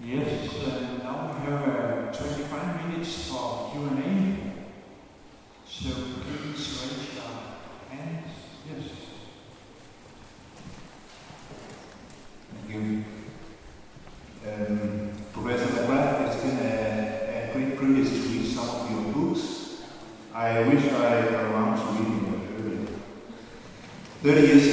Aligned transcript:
Yes, 0.00 0.54
uh, 0.54 0.98
now 1.02 1.34
we 1.34 1.50
have 1.50 1.68
uh, 1.68 2.12
25 2.12 2.86
minutes 2.88 3.28
for 3.28 3.70
Q&A. 3.72 4.36
So 5.68 5.90
please 5.90 6.54
raise 6.54 7.14
your 7.16 7.24
hand. 7.90 8.24
Yes. 8.70 8.90
Thank 12.54 12.70
you. 12.70 13.04
Um, 14.46 15.10
Professor 15.32 15.66
McGrath, 15.66 16.26
it's 16.28 16.42
been 16.42 16.58
a, 16.58 17.50
a 17.50 17.52
great 17.52 17.76
privilege 17.76 18.08
to 18.08 18.28
read 18.28 18.46
some 18.54 18.68
of 18.68 18.90
your 18.90 19.12
books. 19.12 19.82
I 20.32 20.60
wish 20.60 20.84
I 20.92 21.26
were 21.26 21.50
around 21.50 21.76
to 21.76 22.02
read 22.02 22.22
them 22.22 22.48
earlier. 22.56 22.86
Thirty 24.22 24.46
years 24.46 24.67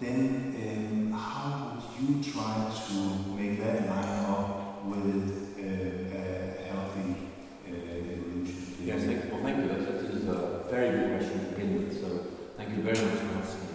then 0.00 0.54
um, 0.62 1.12
how 1.12 1.74
would 1.74 1.82
you 2.00 2.22
try 2.32 2.70
to 2.86 2.94
make 3.34 3.58
that 3.60 3.88
line 3.88 4.24
up 4.26 4.84
with 4.84 5.56
uh, 5.58 6.16
a 6.16 6.68
healthy 6.68 7.16
uh, 7.66 7.72
evolution? 7.72 8.76
Yes, 8.84 9.04
thank, 9.04 9.32
well, 9.32 9.42
thank 9.42 9.56
you. 9.58 9.68
That, 9.68 9.88
is 10.08 10.26
a 10.28 10.64
very 10.70 10.90
good 10.90 11.18
question 11.18 11.38
to 11.40 11.52
begin 11.52 11.84
with, 11.84 12.00
so 12.00 12.08
thank 12.56 12.70
you 12.70 12.82
very 12.82 12.98
much 12.98 13.18
for 13.18 13.38
asking. 13.38 13.68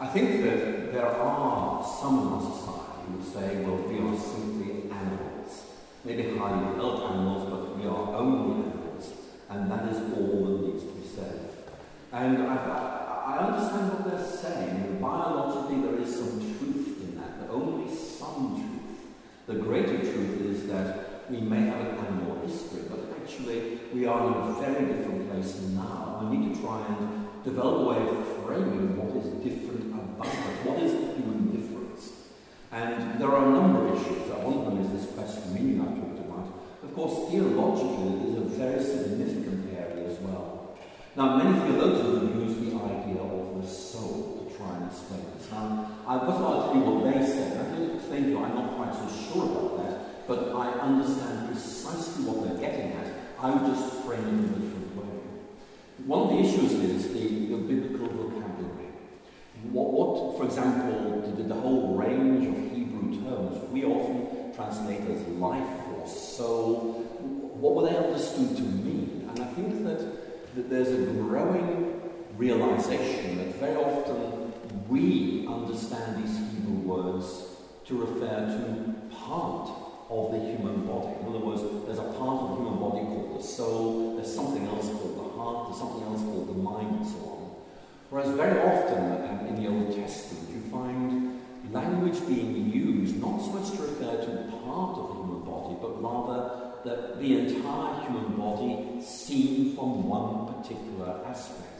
I 0.00 0.06
think 0.08 0.42
that 0.44 0.92
there 0.92 1.06
are 1.06 1.84
some 1.84 2.18
in 2.20 2.28
our 2.34 2.40
society 2.40 3.06
who 3.06 3.16
would 3.16 3.32
say, 3.32 3.62
well, 3.62 3.76
we 3.76 3.98
are 3.98 4.18
simply 4.18 4.90
animals. 4.90 5.64
Maybe 6.04 6.36
highly 6.36 6.72
developed 6.72 7.12
animals, 7.12 7.48
but 7.48 7.78
we 7.78 7.86
are 7.86 8.16
only 8.16 8.64
animals, 8.64 9.12
and 9.48 9.70
that 9.70 9.88
is 9.88 9.98
all 10.12 10.44
that 10.46 10.66
needs 10.66 10.82
to 10.82 10.92
be 10.92 11.06
said. 11.06 11.50
And 12.12 12.42
I, 12.42 12.56
I, 12.56 13.04
I 13.26 13.38
understand 13.46 13.92
what 13.92 14.04
they're 14.10 14.26
saying. 14.26 14.98
Biologically, 15.00 15.80
there 15.80 15.98
is 16.00 16.14
some 16.14 16.38
truth 16.40 17.00
in 17.00 17.16
that, 17.16 17.40
but 17.40 17.54
only 17.54 17.94
some 17.94 18.54
truth. 18.54 18.98
The 19.46 19.56
greater 19.56 19.98
truth 19.98 20.40
is 20.40 20.66
that 20.68 21.30
we 21.30 21.38
may 21.38 21.66
have 21.66 21.80
an 21.80 21.98
animal 21.98 22.40
history, 22.46 22.80
but 22.88 22.98
actually 23.20 23.78
we 23.92 24.06
are 24.06 24.26
in 24.26 24.32
a 24.32 24.60
very 24.60 24.86
different 24.86 25.30
place 25.30 25.60
now. 25.74 26.26
We 26.30 26.38
need 26.38 26.54
to 26.54 26.60
try 26.62 26.80
and 26.86 27.28
develop 27.44 27.80
a 27.80 27.84
way 27.90 28.08
of 28.08 28.26
framing 28.42 28.96
what 28.96 29.12
is 29.20 29.28
different 29.44 29.92
about 29.92 30.26
us. 30.26 30.34
What 30.64 30.78
is 30.82 30.92
the 30.92 31.20
human 31.20 31.52
difference? 31.52 32.12
And 32.72 33.20
there 33.20 33.28
are 33.28 33.44
a 33.44 33.50
number 33.50 33.86
of 33.86 34.00
issues. 34.00 34.32
One 34.32 34.58
of 34.58 34.64
them 34.64 34.80
is 34.80 35.04
this 35.04 35.12
quest 35.14 35.46
meaning 35.52 35.80
I 35.80 35.92
talked 35.92 36.24
about. 36.24 36.48
Of 36.82 36.94
course, 36.94 37.30
theologically, 37.30 38.16
it 38.16 38.28
is 38.32 38.36
a 38.40 38.48
very 38.56 38.82
significant 38.82 39.76
area 39.76 40.08
as 40.08 40.18
well. 40.20 40.78
Now, 41.16 41.36
many 41.36 41.52
theologians 41.60 42.32
used 42.32 42.64
the 42.64 42.80
idea 42.80 43.20
of 43.20 43.60
the 43.60 43.68
soul 43.68 44.43
try 44.56 44.76
and 44.76 44.90
explain 44.90 45.24
this. 45.36 45.50
Now, 45.50 45.90
I, 46.06 46.18
first 46.20 46.38
of 46.38 46.42
all, 46.42 46.60
I'll 46.60 46.72
tell 46.72 46.76
you 46.76 46.90
what 46.90 47.14
they 47.14 47.24
say. 47.26 47.58
I 47.58 47.64
can 47.74 47.96
explain 47.96 48.22
to 48.24 48.28
you, 48.30 48.38
I'm 48.38 48.54
not 48.54 48.76
quite 48.76 48.94
so 48.94 49.06
sure 49.08 49.44
about 49.44 49.84
that, 49.84 50.26
but 50.26 50.54
I 50.54 50.70
understand 50.80 51.48
precisely 51.50 52.24
what 52.24 52.46
they're 52.46 52.60
getting 52.60 52.92
at. 52.92 53.06
I 53.40 53.50
would 53.50 53.74
just 53.74 54.04
frame 54.04 54.20
it 54.20 54.28
in 54.28 54.44
a 54.44 54.58
different 54.58 54.96
way. 54.96 55.14
One 56.06 56.20
of 56.22 56.28
the 56.30 56.40
issues 56.40 56.72
is 56.72 57.12
the, 57.12 57.52
the 57.52 57.56
biblical 57.56 58.08
vocabulary. 58.08 58.90
What, 59.70 59.92
what, 59.92 60.38
for 60.38 60.44
example, 60.44 61.20
the, 61.36 61.42
the 61.42 61.54
whole 61.54 61.96
range 61.96 62.46
of 62.46 62.56
Hebrew 62.72 63.12
terms, 63.24 63.70
we 63.70 63.84
often 63.84 64.52
translate 64.54 65.00
as 65.00 65.26
life 65.28 65.68
or 65.96 66.06
soul. 66.06 67.02
What 67.60 67.74
were 67.74 67.88
they 67.88 67.96
understood 67.96 68.56
to 68.56 68.62
mean? 68.62 69.28
And 69.30 69.40
I 69.42 69.46
think 69.54 69.84
that, 69.84 70.54
that 70.54 70.70
there's 70.70 70.88
a 70.88 71.12
growing 71.12 72.00
realization 72.36 73.38
that 73.38 73.56
very 73.56 73.76
often 73.76 74.43
we 74.88 75.46
understand 75.46 76.22
these 76.22 76.36
Hebrew 76.36 76.80
words 76.82 77.48
to 77.86 77.98
refer 77.98 78.46
to 78.46 78.94
part 79.14 79.70
of 80.10 80.32
the 80.32 80.38
human 80.38 80.86
body. 80.86 81.16
In 81.20 81.28
other 81.28 81.38
words, 81.38 81.62
there's 81.86 81.98
a 81.98 82.12
part 82.18 82.42
of 82.42 82.50
the 82.50 82.56
human 82.56 82.78
body 82.78 83.00
called 83.04 83.38
the 83.38 83.42
soul, 83.42 84.16
there's 84.16 84.34
something 84.34 84.66
else 84.66 84.86
called 84.88 85.18
the 85.18 85.36
heart, 85.36 85.68
there's 85.68 85.78
something 85.78 86.02
else 86.04 86.20
called 86.22 86.48
the 86.48 86.60
mind, 86.60 87.00
and 87.00 87.06
so 87.06 87.18
on. 87.18 87.50
Whereas 88.10 88.30
very 88.36 88.60
often 88.60 89.28
um, 89.28 89.46
in 89.46 89.62
the 89.62 89.68
Old 89.68 89.94
Testament, 89.94 90.50
you 90.50 90.70
find 90.70 91.34
language 91.74 92.24
being 92.28 92.70
used 92.70 93.20
not 93.20 93.40
so 93.40 93.52
much 93.52 93.70
to 93.72 93.82
refer 93.82 94.16
to 94.24 94.52
part 94.64 94.96
of 94.96 95.08
the 95.08 95.14
human 95.14 95.40
body, 95.44 95.76
but 95.80 96.00
rather 96.00 96.72
the, 96.84 97.16
the 97.20 97.38
entire 97.38 98.00
human 98.02 98.36
body 98.36 99.02
seen 99.02 99.74
from 99.74 100.06
one 100.06 100.54
particular 100.54 101.20
aspect. 101.26 101.73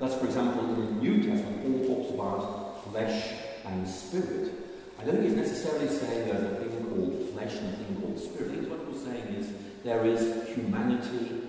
Thus, 0.00 0.18
for 0.18 0.24
example, 0.24 0.64
in 0.64 0.76
the 0.76 0.92
New 1.02 1.22
Testament, 1.22 1.62
Paul 1.62 1.94
talks 1.94 2.14
about 2.14 2.90
flesh 2.90 3.34
and 3.66 3.86
spirit. 3.86 4.50
I 4.98 5.04
don't 5.04 5.16
think 5.16 5.28
he's 5.28 5.36
necessarily 5.36 5.88
saying 5.88 6.26
there's 6.26 6.42
a 6.42 6.56
thing 6.56 6.84
called 6.88 7.28
flesh 7.34 7.54
and 7.56 7.74
a 7.74 7.76
thing 7.76 8.00
called 8.00 8.18
spirit. 8.18 8.50
Think 8.50 8.70
what 8.70 8.80
he's 8.90 9.04
saying 9.04 9.26
is 9.34 9.52
there 9.84 10.06
is 10.06 10.48
humanity 10.48 11.42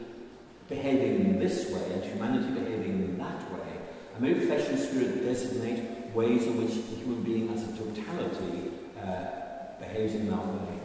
behaving 0.67 1.21
in 1.21 1.39
this 1.39 1.71
way 1.71 1.93
and 1.93 2.03
humanity 2.03 2.49
behaving 2.59 3.03
in 3.03 3.17
that 3.19 3.51
way. 3.53 3.71
And 4.15 4.21
maybe 4.21 4.45
flesh 4.45 4.67
and 4.67 4.79
spirit 4.79 5.23
designate 5.23 6.13
ways 6.13 6.43
in 6.43 6.61
which 6.61 6.75
the 6.75 6.95
human 6.97 7.23
being 7.23 7.49
as 7.53 7.63
a 7.63 7.71
totality 7.77 8.71
uh, 9.01 9.79
behaves 9.79 10.13
in 10.13 10.29
that 10.29 10.45
way. 10.45 10.79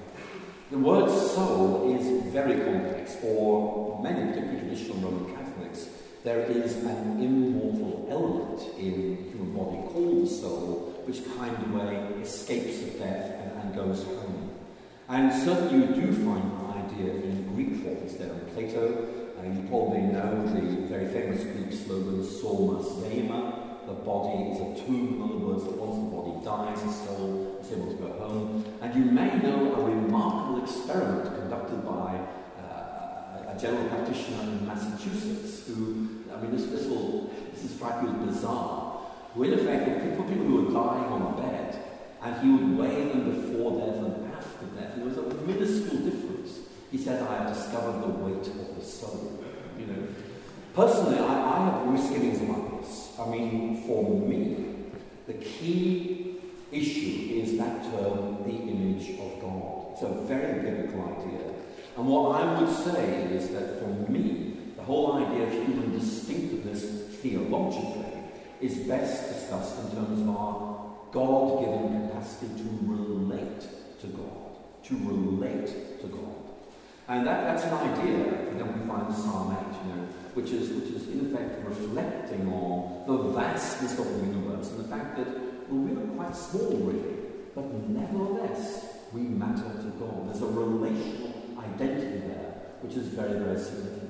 The 0.70 0.78
word 0.78 1.10
soul 1.10 1.96
is 1.98 2.32
very 2.32 2.64
complex. 2.64 3.16
For 3.16 4.00
many, 4.02 4.30
particularly 4.30 4.60
traditional 4.60 4.98
Roman 4.98 5.34
Catholics, 5.34 5.88
there 6.26 6.40
is 6.40 6.74
an 6.78 7.22
immortal 7.22 8.04
element 8.10 8.60
in 8.80 9.14
the 9.14 9.30
human 9.30 9.54
body 9.54 9.78
called 9.92 10.26
the 10.26 10.28
soul, 10.28 11.00
which 11.06 11.22
kind 11.38 11.54
of 11.54 11.72
way 11.72 12.20
escapes 12.20 12.80
death 12.98 13.30
and, 13.30 13.62
and 13.62 13.74
goes 13.76 14.02
home. 14.02 14.50
And 15.08 15.32
certainly 15.44 15.86
you 15.86 15.94
do 15.94 16.12
find 16.26 16.50
the 16.50 16.66
idea 16.82 17.14
in 17.14 17.54
Greek 17.54 17.80
thought. 17.80 18.18
There 18.18 18.32
in 18.32 18.40
Plato. 18.54 19.06
Uh, 19.38 19.42
you 19.44 19.68
probably 19.68 20.00
know 20.00 20.42
the 20.52 20.86
very 20.88 21.06
famous 21.06 21.44
Greek 21.44 21.72
slogan, 21.72 22.24
Soma 22.24 22.82
Sema, 22.82 23.78
the 23.86 23.92
body 23.92 24.50
is 24.50 24.58
a 24.58 24.84
tomb. 24.84 25.14
In 25.14 25.22
other 25.22 25.38
words, 25.38 25.62
that 25.62 25.76
once 25.76 25.94
the 25.94 26.10
body 26.10 26.34
dies, 26.42 26.82
the 26.82 26.92
soul 27.06 27.58
is 27.60 27.70
able 27.70 27.86
to 27.86 28.02
go 28.02 28.12
home. 28.18 28.64
And 28.80 28.94
you 28.96 29.04
may 29.12 29.36
know 29.38 29.74
a 29.74 29.84
remarkable 29.84 30.64
experiment 30.64 31.38
conducted 31.38 31.84
by 31.84 32.18
uh, 32.58 33.52
a 33.54 33.56
general 33.60 33.88
practitioner 33.90 34.42
in 34.42 34.66
Massachusetts 34.66 35.68
who, 35.68 36.15
I 36.36 36.42
mean, 36.42 36.50
this, 36.50 36.66
this 36.66 36.86
will 36.86 37.30
this 37.52 37.64
is 37.64 37.76
strike 37.76 38.04
as 38.04 38.12
bizarre, 38.12 39.00
who 39.34 39.42
in 39.44 39.54
effect 39.54 39.88
would 39.88 40.02
people, 40.02 40.24
people 40.24 40.44
who 40.44 40.64
were 40.64 40.72
dying 40.72 41.04
on 41.04 41.32
a 41.32 41.40
bed, 41.40 41.82
and 42.22 42.42
he 42.42 42.50
would 42.52 42.78
weigh 42.78 43.08
them 43.08 43.30
before 43.30 43.80
death 43.80 43.96
and 43.96 44.32
after 44.34 44.66
death. 44.78 44.96
There 44.96 45.04
was 45.04 45.16
a 45.16 45.22
minuscule 45.46 46.02
difference. 46.02 46.58
He 46.90 46.98
said, 46.98 47.22
I 47.22 47.42
have 47.44 47.54
discovered 47.54 48.02
the 48.02 48.08
weight 48.08 48.46
of 48.46 48.76
the 48.76 48.84
soul. 48.84 49.42
You 49.78 49.86
know, 49.86 50.08
personally, 50.74 51.18
I, 51.18 51.24
I 51.24 51.64
have 51.64 51.88
misgivings 51.88 52.42
about 52.42 52.82
this. 52.82 53.12
I 53.18 53.28
mean, 53.30 53.82
for 53.86 54.20
me, 54.20 54.74
the 55.26 55.34
key 55.34 56.36
issue 56.70 57.40
is 57.42 57.56
that 57.58 57.82
term, 57.82 58.42
the 58.44 58.50
image 58.50 59.18
of 59.18 59.40
God. 59.40 59.92
It's 59.92 60.02
a 60.02 60.08
very 60.26 60.60
biblical 60.60 61.02
idea. 61.02 61.52
And 61.96 62.06
what 62.06 62.40
I 62.40 62.60
would 62.60 62.74
say 62.74 63.22
is 63.32 63.48
that 63.50 63.80
for 63.80 64.10
me, 64.10 64.45
the 64.45 64.45
whole 64.86 65.14
idea 65.14 65.46
of 65.46 65.52
human 65.52 65.98
distinctiveness 65.98 66.84
theologically 67.20 68.06
is 68.60 68.78
best 68.86 69.34
discussed 69.34 69.78
in 69.80 69.96
terms 69.96 70.22
of 70.22 70.28
our 70.28 70.94
God 71.10 71.60
given 71.60 72.08
capacity 72.08 72.46
to 72.62 72.68
relate 72.82 73.60
to 74.00 74.06
God. 74.06 74.84
To 74.84 74.94
relate 74.94 76.00
to 76.00 76.06
God. 76.06 76.36
And 77.08 77.26
that, 77.26 77.44
that's 77.44 77.64
an 77.64 77.74
idea 77.74 78.24
that 78.58 78.78
we 78.78 78.86
find 78.88 79.08
in 79.08 79.14
Psalm 79.14 79.56
8, 79.58 79.88
you 79.88 79.94
know, 79.94 80.08
which 80.34 80.50
is, 80.50 80.70
which 80.70 80.90
is 80.94 81.08
in 81.08 81.34
effect 81.34 81.66
reflecting 81.66 82.48
on 82.52 83.06
the 83.06 83.30
vastness 83.32 83.98
of 83.98 84.06
the 84.06 84.26
universe 84.26 84.70
and 84.70 84.84
the 84.84 84.88
fact 84.88 85.16
that 85.16 85.26
well, 85.68 85.80
we 85.80 86.00
are 86.00 86.06
quite 86.14 86.36
small, 86.36 86.76
really, 86.76 87.16
but 87.54 87.64
nevertheless, 87.88 88.86
we 89.12 89.22
matter 89.22 89.62
to 89.62 89.90
God. 89.98 90.28
There's 90.28 90.42
a 90.42 90.46
relational 90.46 91.32
identity 91.58 92.18
there, 92.26 92.54
which 92.82 92.96
is 92.96 93.08
very, 93.08 93.38
very 93.38 93.58
significant. 93.58 94.05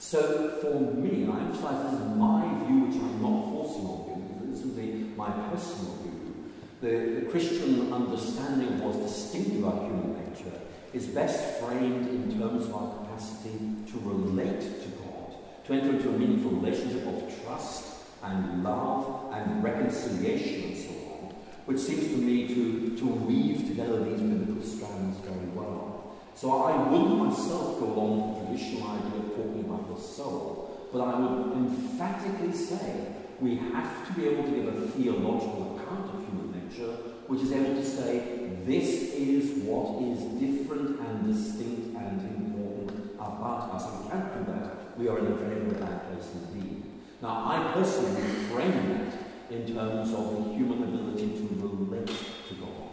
So 0.00 0.56
for 0.62 0.80
me, 0.80 1.28
I 1.30 1.40
emphasize 1.40 1.92
this 1.92 2.00
is 2.00 2.16
my 2.16 2.40
view, 2.64 2.86
which 2.86 2.96
I'm 2.96 3.20
not 3.20 3.52
forcing 3.52 3.84
on 3.84 4.40
you, 4.40 4.50
this 4.50 4.64
is 4.64 4.74
the, 4.74 5.14
my 5.14 5.30
personal 5.52 5.94
view. 5.96 6.50
The, 6.80 7.20
the 7.20 7.30
Christian 7.30 7.92
understanding 7.92 8.72
of 8.72 8.80
what's 8.80 8.96
distinctive 8.96 9.62
about 9.62 9.82
human 9.84 10.16
nature 10.16 10.56
is 10.94 11.06
best 11.08 11.60
framed 11.60 12.08
in 12.08 12.40
terms 12.40 12.64
of 12.64 12.74
our 12.74 13.04
capacity 13.04 13.58
to 13.92 13.98
relate 14.02 14.82
to 14.82 14.88
God, 15.04 15.34
to 15.66 15.72
enter 15.74 15.90
into 15.90 16.08
a 16.08 16.18
meaningful 16.18 16.52
relationship 16.52 17.06
of 17.06 17.44
trust 17.44 17.96
and 18.24 18.64
love 18.64 19.34
and 19.34 19.62
reconciliation 19.62 20.70
and 20.70 20.76
so 20.78 20.90
on, 21.12 21.34
which 21.66 21.78
seems 21.78 22.08
to 22.08 22.16
me 22.16 22.48
to, 22.48 22.96
to 22.96 23.04
weave 23.04 23.68
together 23.68 24.02
these 24.02 24.18
biblical 24.18 24.62
strands 24.62 25.18
very 25.18 25.46
well. 25.48 25.99
So 26.34 26.62
I 26.62 26.88
wouldn't 26.88 27.18
myself 27.18 27.78
go 27.80 27.86
along 27.86 28.18
with 28.18 28.40
the 28.40 28.56
traditional 28.56 28.90
idea 28.90 29.20
of 29.20 29.36
talking 29.36 29.64
about 29.68 29.94
the 29.94 30.00
soul, 30.00 30.88
but 30.92 31.00
I 31.02 31.18
would 31.18 31.52
emphatically 31.52 32.52
say 32.52 33.06
we 33.40 33.56
have 33.56 34.06
to 34.06 34.12
be 34.14 34.28
able 34.28 34.44
to 34.44 34.50
give 34.50 34.68
a 34.68 34.88
theological 34.88 35.76
account 35.76 36.14
of 36.14 36.24
human 36.26 36.52
nature, 36.52 36.92
which 37.26 37.42
is 37.42 37.52
able 37.52 37.74
to 37.74 37.84
say 37.84 38.40
this 38.64 39.14
is 39.14 39.62
what 39.64 40.02
is 40.02 40.20
different 40.40 41.00
and 41.00 41.26
distinct 41.26 41.96
and 41.96 42.20
important 42.36 43.14
about 43.16 43.74
us. 43.74 43.84
We 44.04 44.10
can't 44.10 44.46
do 44.46 44.52
that, 44.52 44.98
we 44.98 45.08
are 45.08 45.18
in 45.18 45.26
a 45.26 45.34
very, 45.34 45.60
very 45.60 45.80
bad 45.80 46.08
place 46.08 46.28
indeed. 46.34 46.84
Now, 47.22 47.44
I 47.46 47.72
personally 47.74 48.22
frame 48.50 48.88
that 48.90 49.12
in 49.50 49.74
terms 49.74 50.12
of 50.12 50.34
the 50.34 50.54
human 50.54 50.82
ability 50.84 51.28
to 51.38 51.48
relate 51.60 52.06
to 52.06 52.54
God. 52.54 52.89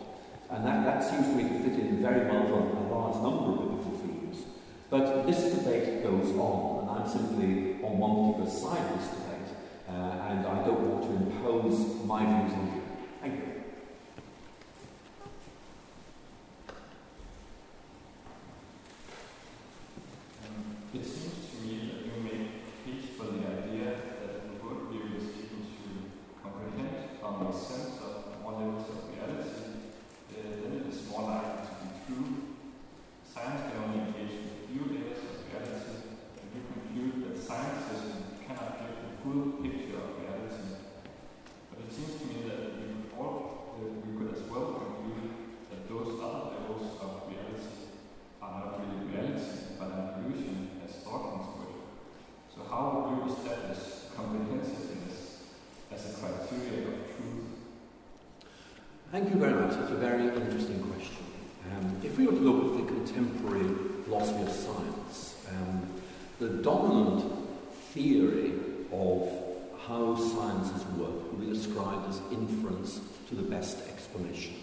And 0.50 0.66
that, 0.66 0.86
that 0.86 1.10
seems 1.10 1.28
to 1.28 1.34
me 1.34 1.44
to 1.44 1.70
fit 1.70 1.80
in 1.80 2.02
very 2.02 2.30
well 2.30 2.46
for 2.48 2.60
a 2.60 2.88
large 2.88 3.16
number 3.22 3.52
of 3.52 3.60
biblical 3.60 3.92
themes. 4.00 4.46
But 4.90 5.26
this 5.28 5.54
debate 5.56 6.04
goes 6.04 6.36
on, 6.38 6.88
and 6.88 7.00
I'm 7.00 7.10
simply 7.10 7.84
on 7.84 7.98
one 7.98 8.34
particular 8.34 8.50
side 8.50 8.92
of 8.92 9.00
this 9.00 9.10
debate, 9.10 9.50
uh, 9.90 10.28
and 10.30 10.48
I 10.48 10.66
don't 10.66 10.82
want 10.88 11.04
to 11.04 11.12
impose 11.18 12.06
my 12.06 12.24
views 12.24 12.54
on 12.54 12.66
you. 12.68 12.82
Thank 13.22 13.34
you. 13.36 13.57
Thank 59.18 59.32
you 59.32 59.40
very 59.40 59.54
much. 59.54 59.76
It's 59.80 59.90
a 59.90 59.96
very 59.96 60.26
interesting 60.26 60.80
question. 60.92 61.18
Um, 61.72 62.00
if 62.04 62.20
we 62.20 62.28
were 62.28 62.34
to 62.34 62.38
look 62.38 62.80
at 62.80 62.86
the 62.86 62.94
contemporary 62.94 63.68
philosophy 64.04 64.44
of 64.44 64.52
science, 64.52 65.44
um, 65.50 65.88
the 66.38 66.50
dominant 66.62 67.26
theory 67.94 68.54
of 68.94 69.28
how 69.88 70.16
sciences 70.18 70.86
work 71.00 71.32
would 71.32 71.42
be 71.42 71.48
described 71.48 72.08
as 72.10 72.22
inference 72.32 73.02
to 73.30 73.34
the 73.34 73.42
best 73.42 73.80
explanation. 73.88 74.54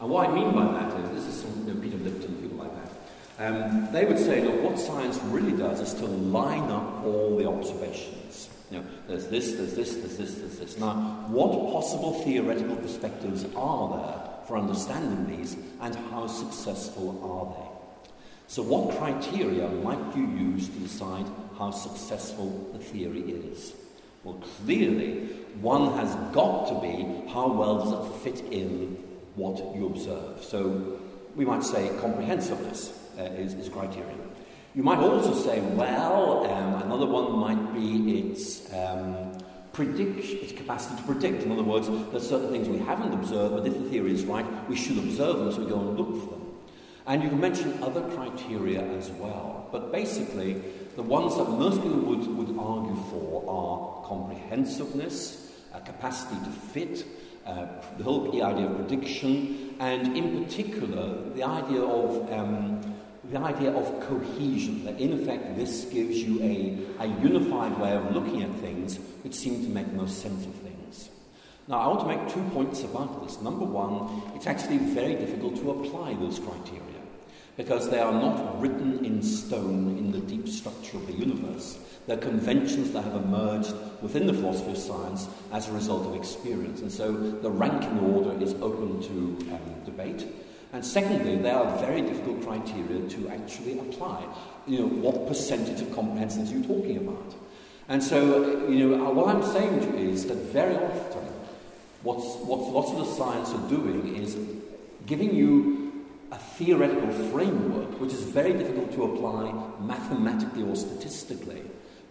And 0.00 0.10
what 0.10 0.28
I 0.28 0.34
mean 0.34 0.50
by 0.50 0.72
that 0.72 1.00
is, 1.12 1.24
this 1.24 1.32
is 1.32 1.42
some, 1.42 1.64
you 1.64 1.72
know, 1.72 1.80
Peter 1.80 1.98
Lipton, 1.98 2.34
people 2.42 2.58
like 2.58 2.72
that, 2.74 3.46
um, 3.46 3.92
they 3.92 4.06
would 4.06 4.18
say, 4.18 4.42
look, 4.42 4.60
what 4.60 4.76
science 4.76 5.20
really 5.26 5.56
does 5.56 5.80
is 5.80 5.94
to 6.00 6.06
line 6.06 6.68
up 6.68 7.04
all 7.04 7.36
the 7.36 7.48
observations. 7.48 8.48
You 8.70 8.78
know, 8.78 8.86
there's 9.06 9.26
this, 9.28 9.52
there's 9.52 9.74
this, 9.74 9.94
there's 9.96 10.16
this, 10.16 10.34
there's 10.34 10.58
this. 10.58 10.78
Now, 10.78 11.26
what 11.28 11.72
possible 11.72 12.22
theoretical 12.22 12.76
perspectives 12.76 13.44
are 13.54 13.98
there 13.98 14.46
for 14.46 14.56
understanding 14.56 15.36
these, 15.36 15.56
and 15.80 15.94
how 16.10 16.26
successful 16.26 17.20
are 17.22 17.54
they? 17.54 17.74
So, 18.46 18.62
what 18.62 18.96
criteria 18.98 19.68
might 19.68 20.16
you 20.16 20.26
use 20.26 20.68
to 20.68 20.78
decide 20.78 21.26
how 21.58 21.70
successful 21.70 22.70
the 22.72 22.78
theory 22.78 23.20
is? 23.20 23.74
Well, 24.22 24.42
clearly, 24.64 25.26
one 25.60 25.92
has 25.98 26.14
got 26.32 26.68
to 26.68 26.80
be 26.80 27.30
how 27.30 27.52
well 27.52 27.84
does 27.84 27.92
it 27.92 28.22
fit 28.22 28.52
in 28.52 28.96
what 29.34 29.58
you 29.74 29.86
observe. 29.86 30.42
So, 30.42 31.00
we 31.36 31.44
might 31.44 31.64
say 31.64 31.90
comprehensiveness 32.00 32.98
uh, 33.18 33.22
is, 33.22 33.54
is 33.54 33.68
criterion. 33.68 34.23
You 34.74 34.82
might 34.82 34.98
also 34.98 35.32
say, 35.34 35.60
well, 35.60 36.50
um, 36.50 36.82
another 36.82 37.06
one 37.06 37.38
might 37.38 37.72
be 37.74 38.18
its 38.18 38.72
um, 38.74 39.32
predict, 39.72 40.18
its 40.18 40.52
capacity 40.52 40.96
to 40.96 41.02
predict. 41.04 41.44
In 41.44 41.52
other 41.52 41.62
words, 41.62 41.88
there's 42.10 42.28
certain 42.28 42.50
things 42.50 42.68
we 42.68 42.78
haven't 42.78 43.12
observed, 43.12 43.54
but 43.54 43.66
if 43.66 43.74
the 43.74 43.88
theory 43.88 44.12
is 44.12 44.24
right, 44.24 44.44
we 44.68 44.74
should 44.74 44.98
observe 44.98 45.38
them, 45.38 45.52
so 45.52 45.60
we 45.60 45.70
go 45.70 45.78
and 45.78 45.96
look 45.96 46.24
for 46.24 46.30
them. 46.30 46.44
And 47.06 47.22
you 47.22 47.28
can 47.28 47.40
mention 47.40 47.80
other 47.84 48.00
criteria 48.16 48.80
as 48.80 49.10
well. 49.12 49.68
But 49.70 49.92
basically, 49.92 50.60
the 50.96 51.02
ones 51.02 51.36
that 51.36 51.48
most 51.50 51.80
people 51.80 52.00
would, 52.00 52.26
would 52.26 52.58
argue 52.58 52.96
for 53.10 53.44
are 53.48 54.08
comprehensiveness, 54.08 55.52
a 55.72 55.80
capacity 55.82 56.36
to 56.44 56.50
fit, 56.50 57.06
uh, 57.46 57.66
the 57.96 58.02
whole 58.04 58.28
idea 58.42 58.66
of 58.66 58.76
prediction, 58.76 59.76
and 59.78 60.16
in 60.16 60.44
particular, 60.44 61.30
the 61.30 61.44
idea 61.44 61.82
of 61.82 62.32
um, 62.32 62.93
the 63.30 63.38
idea 63.38 63.72
of 63.72 64.00
cohesion, 64.06 64.84
that 64.84 65.00
in 65.00 65.12
effect 65.12 65.56
this 65.56 65.84
gives 65.86 66.16
you 66.16 66.40
a, 66.42 67.04
a 67.04 67.06
unified 67.22 67.78
way 67.78 67.92
of 67.96 68.14
looking 68.14 68.42
at 68.42 68.54
things 68.56 68.98
which 69.22 69.34
seem 69.34 69.62
to 69.62 69.68
make 69.68 69.90
most 69.92 70.20
sense 70.20 70.44
of 70.44 70.54
things. 70.56 71.08
Now, 71.66 71.80
I 71.80 71.86
want 71.88 72.00
to 72.00 72.06
make 72.06 72.28
two 72.28 72.42
points 72.50 72.82
about 72.84 73.26
this. 73.26 73.40
Number 73.40 73.64
one, 73.64 74.22
it's 74.36 74.46
actually 74.46 74.78
very 74.78 75.14
difficult 75.14 75.56
to 75.56 75.70
apply 75.70 76.14
those 76.14 76.38
criteria 76.38 76.82
because 77.56 77.88
they 77.88 78.00
are 78.00 78.12
not 78.12 78.60
written 78.60 79.04
in 79.04 79.22
stone 79.22 79.96
in 79.96 80.10
the 80.10 80.18
deep 80.18 80.48
structure 80.48 80.96
of 80.96 81.06
the 81.06 81.12
universe. 81.12 81.78
They're 82.06 82.16
conventions 82.18 82.92
that 82.92 83.04
have 83.04 83.14
emerged 83.14 83.72
within 84.02 84.26
the 84.26 84.34
philosophy 84.34 84.72
of 84.72 84.76
science 84.76 85.28
as 85.52 85.68
a 85.68 85.72
result 85.72 86.06
of 86.06 86.16
experience. 86.16 86.80
And 86.80 86.92
so 86.92 87.12
the 87.12 87.50
ranking 87.50 87.98
order 88.00 88.38
is 88.42 88.54
open 88.54 89.00
to 89.02 89.54
um, 89.54 89.84
debate. 89.86 90.26
And 90.74 90.84
secondly, 90.84 91.36
there 91.36 91.54
are 91.54 91.78
very 91.78 92.02
difficult 92.02 92.42
criteria 92.44 93.08
to 93.08 93.28
actually 93.28 93.78
apply. 93.78 94.26
You 94.66 94.80
know, 94.80 94.86
what 94.86 95.28
percentage 95.28 95.80
of 95.80 95.94
comprehension 95.94 96.48
are 96.48 96.50
you 96.50 96.64
talking 96.64 96.96
about? 96.96 97.32
And 97.88 98.02
so, 98.02 98.66
you 98.68 98.88
know, 98.88 99.06
uh, 99.06 99.12
what 99.12 99.28
I'm 99.28 99.44
saying 99.44 99.78
to 99.78 99.86
you 100.00 100.08
is 100.08 100.26
that 100.26 100.34
very 100.34 100.74
often, 100.74 101.28
what's, 102.02 102.26
what 102.38 102.58
lots 102.58 102.90
of 102.90 102.98
the 102.98 103.04
science 103.04 103.50
are 103.50 103.68
doing 103.68 104.16
is 104.16 104.36
giving 105.06 105.32
you 105.32 106.06
a 106.32 106.38
theoretical 106.38 107.12
framework 107.30 108.00
which 108.00 108.12
is 108.12 108.24
very 108.24 108.52
difficult 108.52 108.92
to 108.94 109.04
apply 109.04 109.52
mathematically 109.78 110.64
or 110.64 110.74
statistically. 110.74 111.62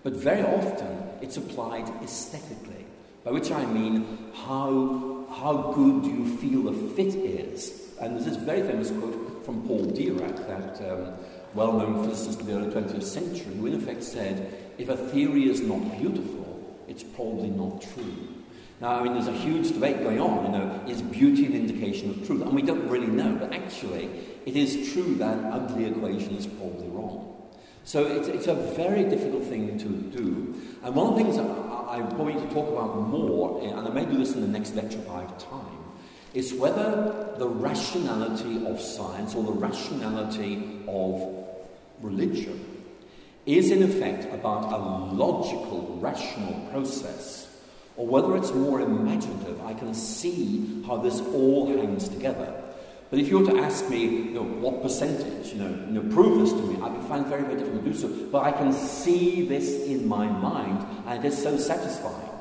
But 0.04 0.14
very 0.14 0.42
often, 0.42 1.10
it's 1.22 1.36
applied 1.36 1.90
aesthetically, 2.02 2.86
by 3.26 3.32
which 3.32 3.52
I 3.52 3.66
mean 3.66 4.32
how, 4.34 5.26
how 5.38 5.74
good 5.76 6.04
do 6.04 6.10
you 6.10 6.38
feel 6.38 6.72
the 6.72 6.94
fit 6.96 7.14
is 7.14 7.83
and 8.00 8.16
there's 8.16 8.26
this 8.26 8.38
very 8.38 8.62
famous 8.62 8.92
quote 8.92 9.46
from 9.46 9.68
Paul 9.68 9.86
Dirac, 9.86 10.48
that 10.48 10.92
um, 10.92 11.14
well 11.54 11.74
known 11.74 12.08
physicist 12.08 12.42
of 12.42 12.48
the 12.48 12.54
early 12.54 12.72
20th 12.72 13.04
century, 13.04 13.54
who 13.56 13.68
in 13.68 13.76
effect 13.76 14.04
said, 14.04 14.54
if 14.78 14.90
a 14.90 14.98
theory 14.98 15.50
is 15.50 15.62
not 15.62 15.98
beautiful, 15.98 16.78
it's 16.88 17.04
probably 17.04 17.50
not 17.50 17.82
true. 17.82 18.28
Now, 18.82 19.00
I 19.00 19.04
mean, 19.04 19.14
there's 19.14 19.28
a 19.28 19.32
huge 19.32 19.70
debate 19.70 20.04
going 20.04 20.20
on, 20.20 20.46
you 20.46 20.52
know, 20.52 20.84
is 20.88 21.02
beauty 21.02 21.46
an 21.46 21.54
indication 21.54 22.10
of 22.10 22.28
truth? 22.28 22.42
And 22.42 22.54
we 22.54 22.62
don't 22.62 22.88
really 22.90 23.08
know, 23.08 23.36
but 23.36 23.54
actually, 23.54 24.10
it 24.46 24.58
is 24.58 24.92
true 24.92 25.16
that 25.16 25.38
ugly 25.54 25.86
equation 25.86 26.36
is 26.36 26.48
probably 26.48 26.88
wrong. 26.90 27.30
So 27.86 28.06
it's, 28.06 28.28
it's 28.28 28.48
a 28.48 28.54
very 28.54 29.04
difficult 29.04 29.44
thing 29.44 29.78
to 29.78 29.88
do. 29.88 30.56
And 30.84 30.96
one 30.96 31.08
of 31.08 31.18
the 31.18 31.24
things 31.24 31.38
I, 31.38 31.44
I, 31.44 31.98
I'm 31.98 32.10
going 32.18 32.40
to 32.40 32.54
talk 32.54 32.70
about 32.70 33.08
more, 33.10 33.62
and 33.62 33.88
I 33.88 33.92
may 33.92 34.06
do 34.06 34.18
this 34.18 34.34
in 34.34 34.42
the 34.42 34.48
next 34.48 34.74
lecture 34.76 35.00
if 35.00 35.10
I 35.10 35.22
have 35.22 35.38
time, 35.38 35.83
is 36.34 36.54
whether 36.54 37.36
the 37.38 37.48
rationality 37.48 38.66
of 38.66 38.80
science 38.82 39.36
or 39.36 39.44
the 39.44 39.52
rationality 39.52 40.84
of 40.88 41.46
religion 42.02 42.74
is 43.46 43.72
in 43.72 43.84
effect 43.84 44.34
about 44.34 44.72
a 44.72 44.78
logical, 45.14 45.98
rational 46.02 46.68
process, 46.72 47.48
or 47.98 48.08
whether 48.08 48.36
it's 48.38 48.54
more 48.54 48.82
imaginative. 48.82 49.64
I 49.66 49.74
can 49.74 49.94
see 49.94 50.84
how 50.88 50.98
this 50.98 51.20
all 51.20 51.68
hangs 51.68 52.10
together. 52.10 52.54
But 53.10 53.20
if 53.20 53.28
you 53.28 53.40
were 53.40 53.52
to 53.52 53.60
ask 53.60 53.88
me, 53.90 54.04
you 54.04 54.32
know, 54.32 54.42
what 54.42 54.82
percentage, 54.82 55.54
you 55.54 55.60
know, 55.60 55.70
you 55.70 56.02
know, 56.02 56.14
prove 56.14 56.40
this 56.40 56.52
to 56.52 56.62
me, 56.64 56.82
I 56.82 56.90
would 56.90 57.08
find 57.08 57.28
very, 57.28 57.44
very 57.44 57.58
difficult 57.58 57.84
to 57.84 57.92
do 57.92 57.96
so. 57.96 58.08
But 58.32 58.44
I 58.44 58.52
can 58.52 58.74
see 58.74 59.48
this 59.48 59.84
in 59.86 60.08
my 60.08 60.26
mind, 60.26 60.84
and 61.06 61.24
it 61.24 61.28
is 61.28 61.40
so 61.40 61.56
satisfying. 61.58 62.33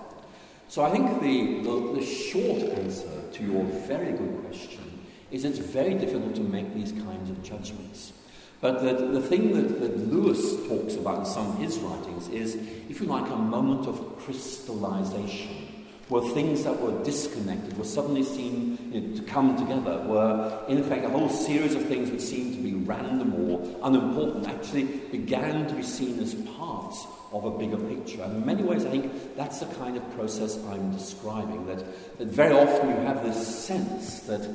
So 0.72 0.82
I 0.82 0.90
think 0.90 1.20
the, 1.20 1.60
the, 1.68 2.00
the 2.00 2.02
short 2.02 2.62
answer 2.78 3.06
to 3.32 3.44
your 3.44 3.62
very 3.86 4.12
good 4.12 4.42
question 4.46 5.04
is 5.30 5.44
it's 5.44 5.58
very 5.58 5.92
difficult 5.92 6.34
to 6.36 6.40
make 6.40 6.72
these 6.72 6.92
kinds 6.92 7.28
of 7.28 7.42
judgments. 7.42 8.14
But 8.62 8.80
the, 8.80 8.94
the 9.08 9.20
thing 9.20 9.52
that, 9.52 9.80
that 9.80 9.98
Lewis 10.10 10.66
talks 10.68 10.94
about 10.94 11.18
in 11.18 11.24
some 11.26 11.50
of 11.50 11.58
his 11.58 11.76
writings 11.80 12.28
is, 12.30 12.54
if 12.88 13.02
you 13.02 13.06
like, 13.06 13.30
a 13.30 13.36
moment 13.36 13.86
of 13.86 14.18
crystallization, 14.20 15.84
where 16.08 16.22
things 16.32 16.64
that 16.64 16.80
were 16.80 17.04
disconnected 17.04 17.76
were 17.76 17.84
suddenly 17.84 18.22
seen 18.22 18.78
you 18.94 19.00
know, 19.02 19.16
to 19.16 19.22
come 19.24 19.54
together, 19.58 19.98
where, 20.06 20.58
in 20.68 20.78
effect, 20.78 21.04
a 21.04 21.10
whole 21.10 21.28
series 21.28 21.74
of 21.74 21.84
things 21.84 22.10
which 22.10 22.22
seemed 22.22 22.54
to 22.54 22.62
be 22.62 22.72
random 22.72 23.34
or 23.34 23.60
unimportant 23.82 24.48
actually 24.48 24.84
began 24.84 25.66
to 25.66 25.74
be 25.74 25.82
seen 25.82 26.18
as 26.18 26.32
parts 26.56 27.06
of 27.32 27.44
a 27.44 27.50
bigger 27.50 27.78
picture. 27.78 28.22
And 28.22 28.36
in 28.36 28.46
many 28.46 28.62
ways, 28.62 28.84
I 28.84 28.90
think 28.90 29.36
that's 29.36 29.60
the 29.60 29.66
kind 29.76 29.96
of 29.96 30.14
process 30.14 30.58
I'm 30.66 30.92
describing, 30.92 31.66
that, 31.66 32.18
that 32.18 32.28
very 32.28 32.54
often 32.54 32.90
you 32.90 32.96
have 32.96 33.24
this 33.24 33.46
sense 33.46 34.20
that 34.20 34.48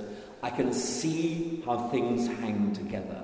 I 0.43 0.50
can 0.50 0.72
see 0.74 1.62
how 1.65 1.89
things 1.89 2.27
hang 2.39 2.74
together. 2.74 3.24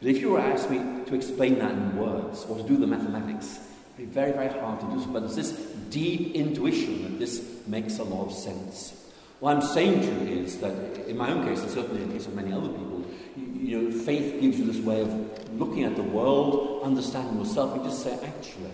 But 0.00 0.08
if 0.08 0.18
you 0.18 0.30
were 0.30 0.40
asked 0.40 0.70
me 0.70 0.78
to 1.06 1.14
explain 1.14 1.58
that 1.58 1.72
in 1.72 1.96
words 1.96 2.44
or 2.44 2.56
to 2.56 2.62
do 2.62 2.76
the 2.76 2.86
mathematics, 2.86 3.58
it'd 3.96 4.08
be 4.08 4.14
very, 4.14 4.32
very 4.32 4.48
hard 4.60 4.80
to 4.80 4.86
do 4.86 5.00
so. 5.00 5.08
But 5.08 5.24
it's 5.24 5.34
this 5.34 5.50
deep 5.90 6.36
intuition 6.36 7.02
that 7.02 7.18
this 7.18 7.44
makes 7.66 7.98
a 7.98 8.04
lot 8.04 8.26
of 8.26 8.32
sense. 8.32 8.97
What 9.40 9.54
I'm 9.54 9.62
saying 9.62 10.00
to 10.00 10.06
you 10.06 10.42
is 10.42 10.58
that, 10.58 11.06
in 11.06 11.16
my 11.16 11.30
own 11.30 11.46
case, 11.46 11.60
and 11.62 11.70
certainly 11.70 12.02
in 12.02 12.08
the 12.08 12.14
case 12.14 12.26
of 12.26 12.34
many 12.34 12.52
other 12.52 12.68
people, 12.68 13.04
you, 13.36 13.82
know, 13.82 13.90
faith 14.00 14.40
gives 14.40 14.58
you 14.58 14.64
this 14.64 14.78
way 14.78 15.00
of 15.00 15.54
looking 15.60 15.84
at 15.84 15.94
the 15.94 16.02
world, 16.02 16.82
understanding 16.82 17.38
yourself, 17.38 17.74
and 17.74 17.84
just 17.84 18.02
say, 18.02 18.18
actually, 18.24 18.72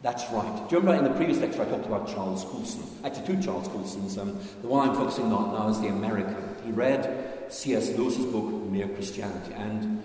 that's 0.00 0.30
right. 0.30 0.68
Do 0.68 0.76
you 0.76 0.80
remember 0.80 1.04
in 1.06 1.12
the 1.12 1.16
previous 1.16 1.38
lecture 1.38 1.62
I 1.62 1.66
talked 1.66 1.86
about 1.86 2.08
Charles 2.08 2.44
Colson? 2.44 2.82
Actually, 3.04 3.26
two 3.26 3.42
Charles 3.42 3.68
Colsons. 3.68 4.16
Um, 4.16 4.38
the 4.62 4.68
one 4.68 4.88
I'm 4.88 4.94
focusing 4.94 5.32
on 5.32 5.52
now 5.52 5.68
is 5.68 5.80
the 5.80 5.88
American. 5.88 6.56
He 6.64 6.70
read 6.70 7.52
C.S. 7.52 7.90
Lewis's 7.90 8.24
book, 8.26 8.44
Mere 8.70 8.88
Christianity. 8.88 9.52
And 9.54 10.02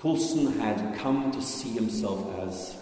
Colson 0.00 0.58
had 0.58 0.96
come 0.98 1.30
to 1.32 1.42
see 1.42 1.70
himself 1.70 2.40
as 2.40 2.76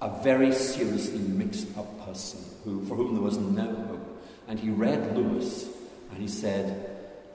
a 0.00 0.22
very 0.22 0.52
seriously 0.52 1.18
mixed 1.18 1.76
up 1.76 2.06
person 2.06 2.40
who, 2.64 2.84
for 2.86 2.94
whom 2.94 3.14
there 3.14 3.22
was 3.22 3.36
no 3.36 3.64
hope. 3.64 4.17
And 4.48 4.58
he 4.58 4.70
read 4.70 5.16
Lewis 5.16 5.68
and 6.10 6.18
he 6.18 6.28
said, 6.28 6.90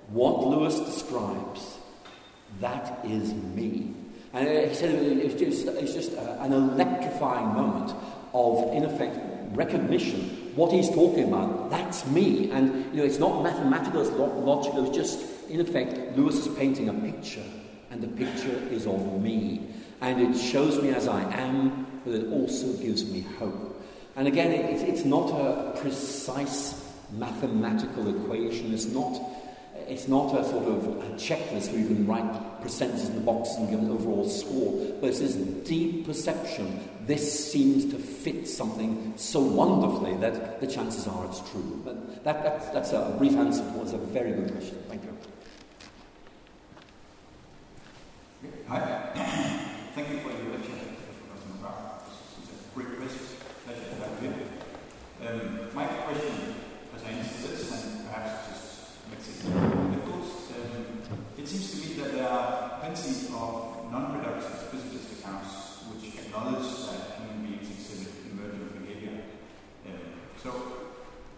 What 0.10 0.46
Lewis 0.46 0.80
describes, 0.80 1.78
that 2.60 3.06
is 3.06 3.34
me. 3.34 3.94
And 4.34 4.48
uh, 4.48 4.68
he 4.68 4.74
said 4.74 4.96
it's 4.96 5.40
just, 5.40 5.66
just 5.94 6.14
an 6.14 6.52
electrifying 6.52 7.54
moment 7.54 7.96
of, 8.34 8.74
in 8.74 8.84
effect, 8.84 9.20
recognition 9.56 10.44
what 10.56 10.72
he's 10.72 10.90
talking 10.90 11.30
about, 11.30 11.72
that's 11.72 12.06
me. 12.08 12.52
And 12.52 12.86
you 12.92 12.98
know, 12.98 13.04
it's 13.04 13.20
not 13.20 13.42
mathematical, 13.42 14.02
it's 14.02 14.12
not 14.12 14.38
logical, 14.38 14.86
it's 14.86 14.96
just, 14.96 15.50
in 15.50 15.60
effect, 15.60 16.16
Lewis 16.16 16.46
is 16.46 16.56
painting 16.56 16.90
a 16.90 16.94
picture, 16.94 17.44
and 17.90 18.02
the 18.02 18.08
picture 18.08 18.56
is 18.70 18.86
of 18.86 19.22
me. 19.22 19.68
And 20.02 20.22
it 20.22 20.38
shows 20.38 20.82
me 20.82 20.90
as 20.90 21.08
I 21.08 21.24
am, 21.34 22.02
but 22.06 22.14
it 22.14 22.32
also 22.32 22.74
gives 22.74 23.10
me 23.10 23.22
hope. 23.40 23.82
And 24.16 24.28
again, 24.28 24.52
it, 24.52 24.88
it's 24.88 25.06
not 25.06 25.30
a 25.30 25.80
precise 25.80 26.74
mathematical 27.18 28.08
equation, 28.10 28.74
it's 28.74 28.86
not 28.86 29.20
it's 29.88 30.08
not 30.08 30.34
a 30.40 30.44
sort 30.46 30.66
of 30.66 30.88
a 30.88 31.16
checklist 31.16 31.72
where 31.72 31.82
you 31.82 31.88
can 31.88 32.08
write 32.08 32.62
percentages 32.62 33.10
in 33.10 33.16
the 33.16 33.22
boxes 33.22 33.58
and 33.58 33.70
give 33.70 33.80
an 33.80 33.92
overall 33.92 34.28
score, 34.28 34.96
but 35.00 35.08
it's 35.08 35.20
this 35.20 35.36
deep 35.36 36.06
perception. 36.06 36.90
This 37.06 37.52
seems 37.52 37.92
to 37.92 38.00
fit 38.00 38.48
something 38.48 39.14
so 39.18 39.42
wonderfully 39.42 40.16
that 40.18 40.62
the 40.62 40.68
chances 40.68 41.08
are 41.08 41.26
it's 41.26 41.42
true. 41.52 41.82
But 41.84 42.24
that, 42.24 42.44
that, 42.44 42.74
that's 42.74 42.94
a 42.94 43.14
brief 43.18 43.34
answer 43.34 43.62
to 43.62 43.96
a 43.96 43.98
very 43.98 44.32
good 44.32 44.52
question. 44.52 44.78
Thank 44.88 45.04
you. 45.04 45.18
Hi. 48.70 49.10
Thank 49.96 50.10
you 50.10 50.20
for 50.20 50.30
your 50.30 50.52
lecture, 50.54 50.72
Professor 51.30 51.74
It's 52.42 52.50
a 52.50 52.76
great 52.76 52.98
pleasure 52.98 53.20
to 53.68 53.96
have 54.02 54.24
you. 54.24 54.34
Um, 55.28 55.76
my 55.76 55.86
question 55.86 56.56
pertains 56.94 57.36
to 57.36 57.48
this, 57.48 57.72
and 57.72 58.08
perhaps 58.08 58.48
just 58.48 59.10
makes 59.12 59.28
it 59.28 59.84
it 61.44 61.48
seems 61.50 61.72
to 61.72 61.78
me 61.78 62.02
that 62.02 62.14
there 62.14 62.30
are 62.30 62.80
plenty 62.80 63.28
of 63.36 63.92
non-reductive 63.92 64.72
physicalist 64.72 65.20
accounts 65.20 65.84
which 65.92 66.16
acknowledge 66.16 66.64
that 66.88 67.20
human 67.20 67.44
beings 67.44 67.70
exhibit 67.70 68.14
emergent 68.32 68.80
behavior. 68.80 69.28
Um, 69.86 70.00
so, 70.42 70.50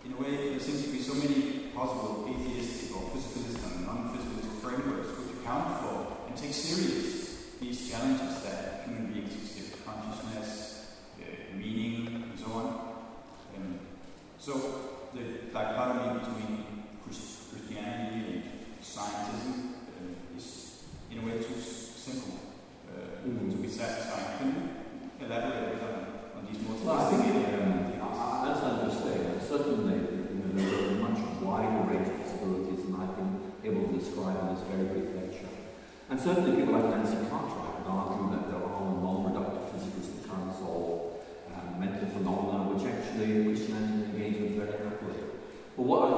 in 0.05 0.13
a 0.13 0.17
way, 0.22 0.50
there 0.50 0.60
seems 0.60 0.84
to 0.84 0.91
be 0.91 1.01
so 1.01 1.15
many 1.15 1.74
possible 1.74 2.29
atheistic 2.29 2.96
or 2.96 3.10
physicalist 3.10 3.65
and 3.65 3.88
non-physicalist 3.88 4.62
frameworks 4.62 5.17
which 5.17 5.41
account 5.41 5.82
for 5.82 6.27
and 6.27 6.38
take 6.38 6.53
serious 6.53 7.58
these 7.60 7.85
challenges 7.96 8.42
that 8.44 8.84
human 8.86 9.14
beings 9.14 9.34
exhibit 9.34 9.86
consciousness, 9.86 10.96
uh, 11.22 11.58
meaning, 11.58 12.24
and 12.30 12.40
so 12.40 12.52
on. 12.52 12.66
Um, 13.56 13.80
so, 14.38 14.54
the 15.14 15.52
dichotomy 15.54 16.20
between 16.20 16.66
Christianity 17.04 18.25
and 18.25 18.44
scientism 18.84 19.75
is 20.36 20.84
in 21.10 21.20
a 21.20 21.22
way 21.25 21.38
too 21.38 21.60
simple 21.60 22.40
uh, 22.90 23.28
mm. 23.28 23.52
to 23.52 23.58
be 23.58 23.70
satisfying. 23.70 24.38
Can 24.40 24.48
you 25.20 25.25
elaborate 25.25 25.82
on, 25.82 26.38
on 26.38 26.46
these 26.52 26.62
motives? 26.62 26.84
Well, 26.84 27.00
I 27.00 27.10
think 27.12 27.48
um, 27.48 27.94
I, 28.02 28.52
as 28.52 28.64
I 28.64 28.86
was 28.86 28.98
saying, 29.04 29.40
certainly 29.40 29.96
you 29.96 30.44
know, 30.44 30.52
there 30.54 30.84
are 30.84 30.92
a 30.92 30.96
much 30.96 31.20
wider 31.42 31.90
range 31.90 32.08
of 32.10 32.22
possibilities 32.22 32.86
than 32.86 32.96
I've 32.96 33.16
been 33.16 33.54
able 33.64 33.88
to 33.88 33.98
describe 33.98 34.38
in 34.42 34.56
this 34.56 34.64
very 34.68 34.84
brief 34.84 35.16
lecture. 35.16 35.56
And 36.10 36.20
certainly 36.20 36.60
people 36.60 36.74
like 36.78 36.90
Nancy 36.90 37.18
Cartwright 37.30 37.82
would 37.82 37.90
argue 37.90 38.30
that 38.38 38.52
there 38.52 38.62
are 38.62 38.94
non-reductive 38.94 39.74
physicalist 39.74 40.24
accounts 40.24 40.60
of 40.62 41.18
um, 41.50 41.80
mental 41.80 42.08
phenomena 42.10 42.70
which 42.70 42.86
actually 42.86 43.46
Christianity 43.46 44.14
engages 44.14 44.42
with 44.42 44.70
very 44.70 44.78
happily. 44.86 45.22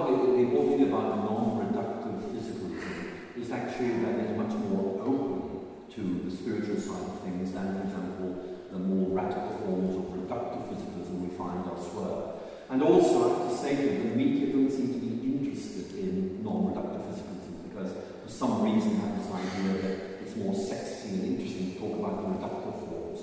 The 0.05 0.43
important 0.45 0.77
thing 0.77 0.93
about 0.93 1.25
non-reductive 1.25 2.29
physicalism 2.29 3.41
is 3.41 3.51
actually 3.51 3.97
that 4.05 4.19
it's 4.19 4.37
much 4.37 4.53
more 4.69 5.01
open 5.01 5.65
to 5.95 6.21
the 6.29 6.35
spiritual 6.35 6.77
side 6.77 7.01
of 7.01 7.19
things 7.21 7.51
than, 7.51 7.73
for 7.73 7.83
example, 7.87 8.29
the 8.71 8.77
more 8.77 9.09
radical 9.09 9.57
forms 9.57 9.95
of 9.97 10.13
reductive 10.13 10.69
physicalism 10.69 11.27
we 11.27 11.35
find 11.35 11.65
elsewhere. 11.65 12.33
And 12.69 12.83
also, 12.83 13.25
I 13.25 13.39
have 13.39 13.49
to 13.49 13.57
say 13.57 13.73
that 13.73 14.03
the 14.03 14.15
media 14.15 14.53
don't 14.53 14.69
seem 14.69 14.93
to 14.93 14.99
be 14.99 15.17
interested 15.33 15.97
in 15.97 16.43
non-reductive 16.43 17.01
physicalism 17.09 17.67
because 17.67 17.91
for 18.23 18.29
some 18.29 18.61
reason 18.61 19.01
they 19.01 19.07
have 19.07 19.17
this 19.17 19.33
idea 19.33 19.81
that 19.81 20.21
it's 20.21 20.35
more 20.35 20.53
sexy 20.53 21.09
and 21.09 21.25
interesting 21.25 21.73
to 21.73 21.79
talk 21.79 21.97
about 21.97 22.21
the 22.21 22.27
reductive 22.37 22.85
forms. 22.85 23.21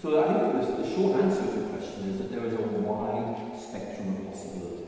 So 0.00 0.22
I 0.22 0.28
think 0.30 0.78
the 0.78 0.94
short 0.94 1.20
answer 1.20 1.42
to 1.42 1.58
the 1.58 1.68
question 1.74 2.10
is 2.10 2.18
that 2.18 2.30
there 2.30 2.46
is 2.46 2.54
a 2.54 2.62
wide 2.62 3.58
spectrum 3.58 4.16
of 4.16 4.30
possibilities. 4.30 4.81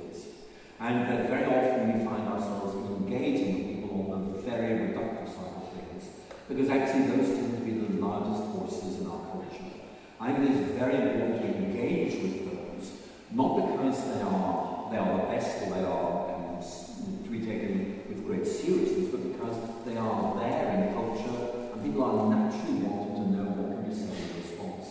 And 0.80 1.08
that 1.08 1.28
very 1.28 1.46
often 1.46 1.98
we 1.98 2.04
find 2.04 2.28
ourselves 2.28 2.74
engaging 2.74 3.54
with 3.54 3.66
people 3.82 4.12
on 4.12 4.32
the 4.32 4.38
very 4.40 4.88
reductive 4.88 5.28
side 5.28 5.54
of 5.56 5.72
things, 5.72 6.04
because 6.48 6.68
actually 6.68 7.16
those 7.16 7.28
tend 7.36 7.58
to 7.58 7.64
be 7.64 7.72
the 7.72 8.00
largest 8.04 8.52
forces 8.52 9.00
in 9.00 9.06
our 9.06 9.20
culture. 9.32 9.70
I 10.20 10.32
think 10.32 10.50
it 10.50 10.56
is 10.56 10.78
very 10.78 10.96
important 10.96 11.42
to 11.42 11.48
engage 11.48 12.22
with 12.22 12.36
those, 12.50 12.90
not 13.32 13.56
because 13.56 14.04
they 14.14 14.22
are 14.22 14.88
they 14.90 14.98
are 14.98 15.16
the 15.16 15.24
best 15.24 15.62
or 15.62 15.74
they 15.74 15.84
are 15.84 16.34
to 17.24 17.30
be 17.30 17.40
taken 17.40 18.04
with 18.08 18.24
great 18.26 18.46
seriousness, 18.46 19.08
but 19.08 19.22
because 19.32 19.56
they 19.84 19.96
are 19.96 20.38
there 20.38 20.88
in 20.88 20.94
culture 20.94 21.72
and 21.72 21.82
people 21.82 22.04
are 22.04 22.28
naturally 22.30 22.80
wanting 22.86 23.14
to 23.14 23.30
know 23.36 23.48
what 23.58 23.74
can 23.74 23.90
be 23.90 23.94
said 23.94 24.14
in 24.14 24.40
response. 24.40 24.86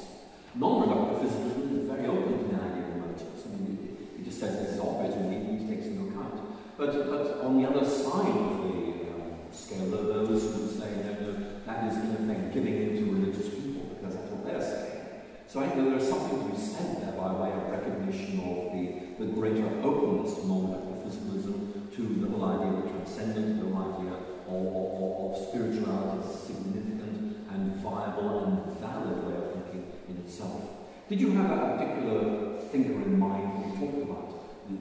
Non-reductive 0.56 1.24
physicalism 1.24 1.82
is 1.82 1.88
very 1.88 2.06
open 2.08 2.38
to 2.38 2.46
the 2.52 2.62
idea 2.62 2.84
of 2.84 2.96
emergence. 3.00 3.42
I 3.46 3.50
mean, 3.58 3.80
it, 3.80 4.20
it 4.20 4.24
just 4.26 4.40
says 4.40 4.60
this 4.60 4.76
is 4.76 4.80
obvious 4.80 5.16
and 5.16 5.30
we 5.30 5.38
need 5.40 5.66
to 5.66 5.68
take 5.72 5.84
some 5.88 6.10
account. 6.10 6.36
But, 6.84 6.96
uh, 6.96 7.04
but 7.04 7.46
on 7.46 7.62
the 7.62 7.70
other 7.70 7.86
side 7.88 8.28
of 8.28 8.60
the 8.60 9.08
uh, 9.08 9.56
scale. 9.56 9.88
There 9.88 10.02
are 10.02 10.28
those 10.28 10.44
who 10.44 10.68
say 10.68 10.92
that 11.00 11.24
uh, 11.24 11.64
that 11.66 11.88
is 11.88 11.96
in 11.96 12.12
effect 12.12 12.54
giving 12.54 12.76
into 12.76 13.14
religious 13.14 13.56
people, 13.56 13.96
because 13.96 14.16
that's 14.16 14.28
what 14.28 14.44
they're 14.44 14.60
saying. 14.60 15.00
So 15.48 15.62
I 15.62 15.70
think 15.70 15.88
there 15.88 15.96
is 15.96 16.10
something 16.10 16.44
to 16.44 16.52
be 16.52 16.60
said 16.60 17.00
there 17.00 17.14
by 17.14 17.32
way 17.40 17.56
of 17.56 17.72
recognition 17.72 18.44
of 18.44 18.76
the, 18.76 19.16
the 19.16 19.32
greater 19.32 19.64
openness 19.80 20.36
to 20.36 20.46
non-reductive 20.46 21.08
physicalism, 21.08 21.88
to 21.96 22.02
the 22.20 22.28
whole 22.28 22.52
idea 22.52 22.68
of 22.76 22.84
the 22.84 22.90
transcendent, 22.90 23.64
the 23.64 23.72
whole 23.72 23.96
idea 23.96 24.14
of, 24.52 24.62
of, 24.76 25.08
of 25.24 25.48
spirituality 25.48 26.20
as 26.20 26.36
a 26.36 26.38
significant 26.52 27.48
and 27.48 27.80
viable 27.80 28.44
and 28.44 28.76
valid 28.84 29.24
way 29.24 29.40
of 29.40 29.56
thinking 29.56 29.88
in 30.10 30.18
itself. 30.18 30.60
Did 31.08 31.22
you 31.22 31.32
have 31.32 31.48
a 31.48 31.78
particular 31.80 32.60
thinker 32.76 33.08
in 33.08 33.18
mind 33.18 33.56
when 33.56 33.72
you 33.72 33.80
talked 33.80 34.04
about 34.04 34.28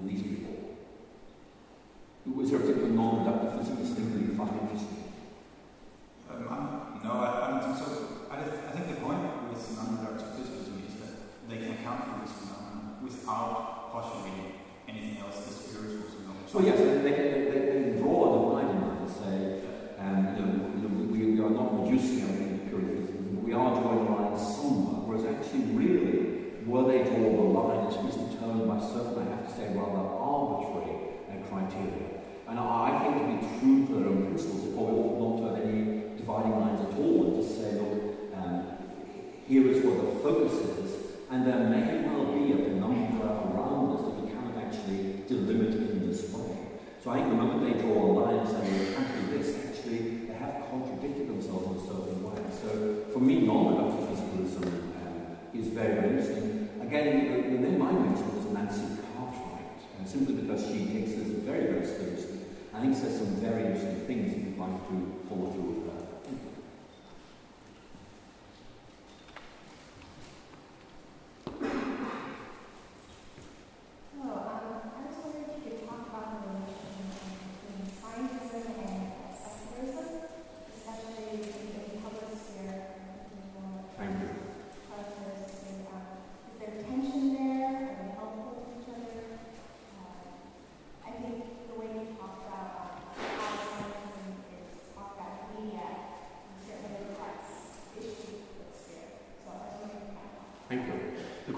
these 0.02 0.22
people? 0.22 0.51
teken 2.66 2.94
name 2.94 3.24
dat 3.24 3.36
dit 3.42 3.52
is 3.60 3.68
die 3.78 3.88
stem 3.92 4.06
van 4.10 4.20
die 4.24 4.34
Vader 4.38 4.62
is. 4.76 5.01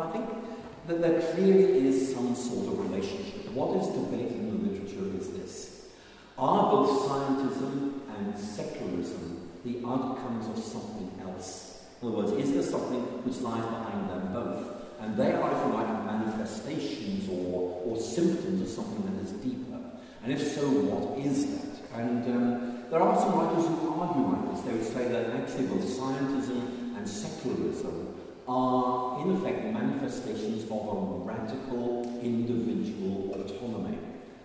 I 0.00 0.10
think 0.10 0.28
that 0.86 1.00
there 1.00 1.20
clearly 1.32 1.86
is 1.86 2.14
some 2.14 2.34
sort 2.34 2.68
of 2.68 2.90
relationship. 2.90 3.52
What 3.52 3.76
is 3.82 3.88
debated 3.88 4.32
in 4.32 4.46
the 4.50 4.70
literature 4.70 5.16
is 5.18 5.30
this. 5.30 5.88
Are 6.38 6.70
both 6.70 7.08
scientism 7.08 8.00
and 8.16 8.38
secularism 8.38 9.48
the 9.64 9.78
outcomes 9.86 10.46
of 10.46 10.62
something 10.62 11.10
else? 11.22 11.84
In 12.00 12.08
other 12.08 12.16
words, 12.16 12.32
is 12.32 12.52
there 12.54 12.62
something 12.62 13.00
which 13.24 13.38
lies 13.38 13.64
behind 13.64 14.08
them 14.08 14.32
both? 14.32 14.78
And 15.00 15.16
they 15.16 15.32
are, 15.32 15.50
if 15.50 15.66
you 15.66 15.74
like, 15.74 16.04
manifestations 16.06 17.28
or, 17.28 17.82
or 17.84 18.00
symptoms 18.00 18.62
of 18.62 18.68
something 18.68 19.02
that 19.02 19.24
is 19.24 19.32
deeper. 19.42 19.78
And 20.22 20.32
if 20.32 20.42
so, 20.42 20.62
what 20.68 21.18
is 21.24 21.46
that? 21.46 21.98
And 21.98 22.24
um, 22.24 22.84
there 22.90 23.00
are 23.02 23.18
some 23.18 23.34
writers 23.34 23.66
who 23.66 23.94
argue 24.00 24.22
like 24.22 24.54
this. 24.54 24.64
They 24.64 24.72
would 24.72 24.86
say 24.86 25.08
that 25.08 25.34
actually 25.34 25.66
both 25.66 25.84
scientism 25.84 26.96
and 26.96 27.08
secularism 27.08 28.17
are 28.48 29.20
in 29.20 29.36
effect 29.36 29.64
manifestations 29.66 30.64
of 30.64 30.70
a 30.70 31.24
radical 31.24 32.18
individual 32.22 33.34
autonomy. 33.34 33.98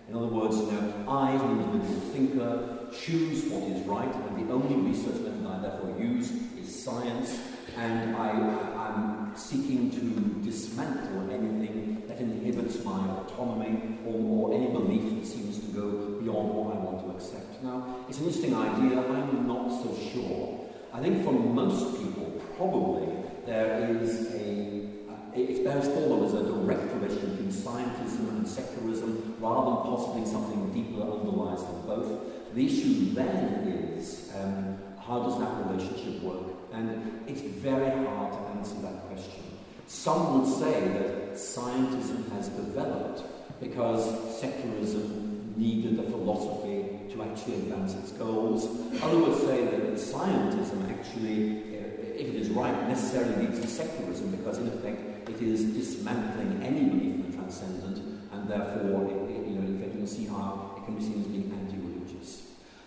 In 0.08 0.14
other 0.14 0.26
words, 0.26 0.56
you 0.58 0.70
know, 0.70 1.04
I, 1.08 1.32
as 1.32 1.40
an 1.40 1.50
individual 1.50 2.00
thinker, 2.12 2.74
choose 2.92 3.44
what 3.46 3.62
is 3.64 3.86
right, 3.86 4.14
and 4.14 4.48
the 4.48 4.52
only 4.52 4.90
research 4.90 5.20
method 5.22 5.46
I 5.46 5.58
therefore 5.60 5.98
use 5.98 6.30
is 6.58 6.84
science, 6.84 7.40
and 7.76 8.14
I, 8.14 8.30
am 8.30 9.32
seeking 9.34 9.90
to 9.90 10.44
dismantle 10.44 11.30
anything 11.30 12.02
that 12.06 12.20
inhibits 12.20 12.84
my 12.84 13.08
autonomy 13.08 13.98
or, 14.06 14.50
or 14.50 14.54
any 14.54 14.68
belief 14.68 15.18
that 15.18 15.26
seems 15.26 15.58
to 15.60 15.66
go 15.72 16.20
beyond 16.20 16.48
what 16.50 16.76
I 16.76 16.78
want 16.78 17.00
to 17.00 17.16
accept. 17.16 17.62
Now, 17.62 18.04
it's 18.08 18.18
an 18.18 18.26
interesting 18.26 18.54
idea, 18.54 19.00
I'm 19.00 19.48
not 19.48 19.70
so 19.70 19.96
sure. 20.12 20.70
I 20.92 21.00
think 21.00 21.24
for 21.24 21.32
most 21.32 21.98
people, 21.98 22.40
probably, 22.56 23.13
there 23.46 23.96
is 24.00 24.34
a, 24.34 24.88
it 25.34 25.64
bears 25.64 25.86
forward 25.88 26.26
as 26.26 26.34
a 26.34 26.44
direct 26.44 26.94
relation 26.94 27.30
between 27.30 27.50
scientism 27.50 28.28
and 28.30 28.48
secularism 28.48 29.36
rather 29.40 29.70
than 29.70 29.76
possibly 29.82 30.24
something 30.26 30.72
deeper 30.72 31.02
underlies 31.02 31.62
them 31.62 31.86
both. 31.86 32.54
The 32.54 32.66
issue 32.66 33.14
then 33.14 33.68
is 33.98 34.30
um, 34.40 34.78
how 35.06 35.22
does 35.22 35.38
that 35.38 35.66
relationship 35.66 36.22
work? 36.22 36.54
And 36.72 37.22
it's 37.26 37.40
very 37.40 37.90
hard 38.06 38.32
to 38.32 38.38
answer 38.56 38.80
that 38.82 39.06
question. 39.08 39.42
Some 39.86 40.40
would 40.40 40.52
say 40.58 40.88
that 40.88 41.32
scientism 41.34 42.30
has 42.32 42.48
developed 42.48 43.22
because 43.60 44.40
secularism 44.40 45.54
needed 45.56 45.98
a 45.98 46.02
philosophy 46.04 46.93
to 47.14 47.22
actually 47.22 47.54
advance 47.54 47.94
its 47.94 48.12
goals. 48.12 48.66
Others 49.02 49.28
would 49.28 49.48
say 49.48 49.64
that 49.64 49.94
scientism 49.94 50.90
actually 50.90 51.74
if 52.16 52.28
it 52.28 52.36
is 52.36 52.48
right, 52.50 52.88
necessarily 52.88 53.46
leads 53.46 53.60
to 53.60 53.66
secularism 53.66 54.30
because, 54.30 54.58
in 54.58 54.68
effect, 54.68 55.28
it 55.28 55.42
is 55.42 55.64
dismantling 55.64 56.62
any 56.62 56.84
belief 56.84 57.14
in 57.14 57.30
the 57.30 57.36
transcendent, 57.36 57.98
and 58.32 58.48
therefore, 58.48 59.10
it, 59.10 59.30
it, 59.30 59.46
you 59.48 59.54
know, 59.56 59.66
in 59.66 59.78
fact, 59.80 59.92
you 59.94 59.98
can 59.98 60.06
see 60.06 60.26
how 60.26 60.74
it 60.76 60.84
can 60.84 60.96
be 60.96 61.02
seen 61.02 61.20
as 61.20 61.26
being 61.26 61.50
anti-religious. 61.52 62.42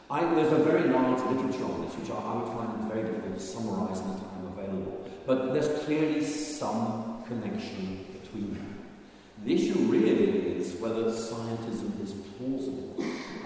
there's 0.09 0.53
a 0.53 0.63
very 0.63 0.89
large 0.89 1.19
literature 1.19 1.65
on 1.65 1.85
this, 1.85 1.93
which 1.95 2.09
I, 2.09 2.15
I 2.15 2.35
would 2.37 2.53
find 2.55 2.69
it 2.71 2.93
very 2.93 3.03
difficult 3.03 3.37
to 3.37 3.43
summarize 3.43 3.99
in 3.99 4.07
the 4.13 4.19
time 4.19 4.45
available. 4.47 5.09
But 5.25 5.53
there's 5.53 5.83
clearly 5.83 6.23
some 6.23 7.23
connection 7.27 8.05
between 8.21 8.53
them. 8.53 8.75
The 9.43 9.55
issue 9.55 9.79
really 9.91 10.57
is 10.57 10.73
whether 10.79 11.03
scientism 11.05 12.01
is 12.01 12.13
plausible. 12.37 12.95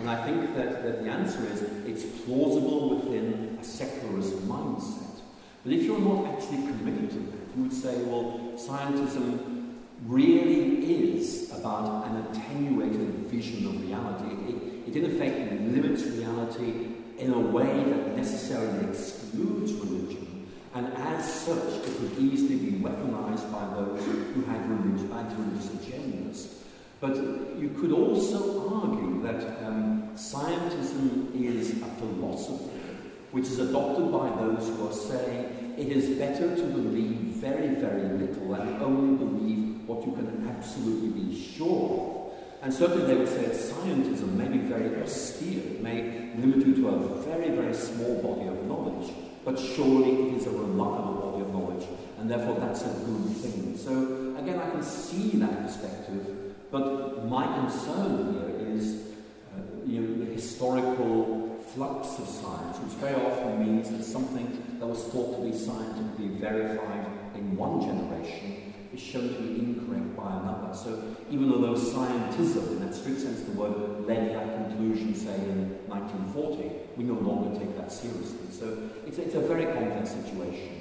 And 0.01 0.09
I 0.09 0.25
think 0.25 0.55
that, 0.55 0.81
that 0.81 1.03
the 1.03 1.09
answer 1.11 1.45
is 1.45 1.61
it's 1.85 2.03
plausible 2.25 2.97
within 2.97 3.55
a 3.61 3.63
secularist 3.63 4.33
mindset. 4.47 5.21
But 5.63 5.73
if 5.73 5.83
you're 5.83 5.99
not 5.99 6.25
actually 6.25 6.63
committed 6.65 7.11
to 7.11 7.17
that, 7.17 7.55
you 7.55 7.63
would 7.63 7.73
say, 7.73 8.01
well, 8.05 8.51
scientism 8.55 9.75
really 10.07 11.05
is 11.05 11.51
about 11.51 12.07
an 12.07 12.25
attenuated 12.25 13.13
vision 13.29 13.67
of 13.67 13.79
reality. 13.83 14.35
It, 14.51 14.95
it, 14.95 15.03
in 15.03 15.05
effect 15.05 15.51
limits 15.61 16.01
reality 16.01 16.87
in 17.19 17.33
a 17.33 17.39
way 17.39 17.83
that 17.83 18.17
necessarily 18.17 18.89
excludes 18.89 19.73
religion, 19.73 20.47
and 20.73 20.91
as 20.93 21.31
such, 21.31 21.85
it 21.87 21.97
could 21.97 22.17
easily 22.17 22.55
be 22.55 22.71
weaponized 22.79 23.51
by 23.51 23.71
those 23.75 24.03
who 24.33 24.41
had 24.45 24.67
religious, 24.67 25.11
anti-religious 25.11 25.67
agendas. 25.67 26.61
But 27.01 27.15
you 27.57 27.75
could 27.79 27.91
also 27.91 28.69
argue 28.69 29.23
that 29.23 29.65
um, 29.65 30.11
scientism 30.13 31.33
is 31.33 31.81
a 31.81 31.85
philosophy 31.97 32.69
which 33.31 33.45
is 33.45 33.59
adopted 33.59 34.11
by 34.11 34.29
those 34.41 34.67
who 34.67 34.87
are 34.87 34.93
saying 34.93 35.73
it 35.77 35.87
is 35.87 36.17
better 36.17 36.55
to 36.55 36.63
believe 36.63 37.17
very, 37.41 37.69
very 37.75 38.03
little 38.17 38.53
and 38.53 38.81
only 38.83 39.17
believe 39.17 39.87
what 39.87 40.05
you 40.05 40.13
can 40.13 40.47
absolutely 40.49 41.09
be 41.09 41.41
sure 41.41 42.29
of. 42.29 42.63
And 42.63 42.73
certainly 42.73 43.05
they 43.07 43.15
would 43.15 43.29
say 43.29 43.45
that 43.45 43.55
scientism 43.55 44.33
may 44.33 44.47
be 44.47 44.59
very 44.59 45.01
austere, 45.01 45.81
may 45.81 46.33
limit 46.37 46.67
you 46.67 46.75
to 46.75 46.89
a 46.89 47.21
very, 47.23 47.49
very 47.49 47.73
small 47.73 48.21
body 48.21 48.47
of 48.47 48.67
knowledge, 48.67 49.11
but 49.43 49.57
surely 49.57 50.27
it 50.27 50.37
is 50.37 50.45
a 50.45 50.51
reliable 50.51 51.31
body 51.31 51.41
of 51.41 51.51
knowledge, 51.51 51.87
and 52.19 52.29
therefore 52.29 52.59
that's 52.59 52.81
a 52.81 52.93
good 53.05 53.35
thing. 53.37 53.75
So 53.77 54.35
again, 54.37 54.59
I 54.59 54.69
can 54.69 54.83
see 54.83 55.37
that 55.37 55.63
perspective, 55.65 56.40
but 56.71 57.25
my 57.25 57.45
concern 57.59 58.33
here 58.33 58.67
is 58.75 59.01
uh, 59.53 59.59
you 59.85 59.99
know, 60.01 60.25
the 60.25 60.31
historical 60.31 61.59
flux 61.73 62.17
of 62.17 62.27
science, 62.27 62.77
which 62.77 62.93
very 62.93 63.15
often 63.25 63.59
means 63.59 63.89
that 63.91 64.03
something 64.03 64.77
that 64.79 64.87
was 64.87 65.03
thought 65.05 65.37
to 65.37 65.51
be 65.51 65.57
scientifically 65.57 66.29
verified 66.39 67.05
in 67.35 67.55
one 67.55 67.81
generation 67.81 68.73
is 68.93 69.01
shown 69.01 69.29
to 69.29 69.41
be 69.41 69.59
incorrect 69.59 70.15
by 70.15 70.31
another. 70.31 70.73
So 70.73 71.15
even 71.29 71.49
though 71.49 71.73
scientism, 71.73 72.71
in 72.71 72.85
that 72.85 72.95
strict 72.95 73.21
sense 73.21 73.41
of 73.41 73.53
the 73.53 73.61
word, 73.61 74.05
led 74.07 74.35
that 74.35 74.67
conclusion, 74.67 75.15
say, 75.15 75.35
in 75.35 75.77
1940, 75.87 76.71
we 76.97 77.03
no 77.03 77.13
longer 77.13 77.57
take 77.59 77.75
that 77.77 77.91
seriously. 77.91 78.51
So 78.51 78.89
it's, 79.05 79.17
it's 79.17 79.35
a 79.35 79.41
very 79.41 79.65
complex 79.65 80.11
situation. 80.11 80.80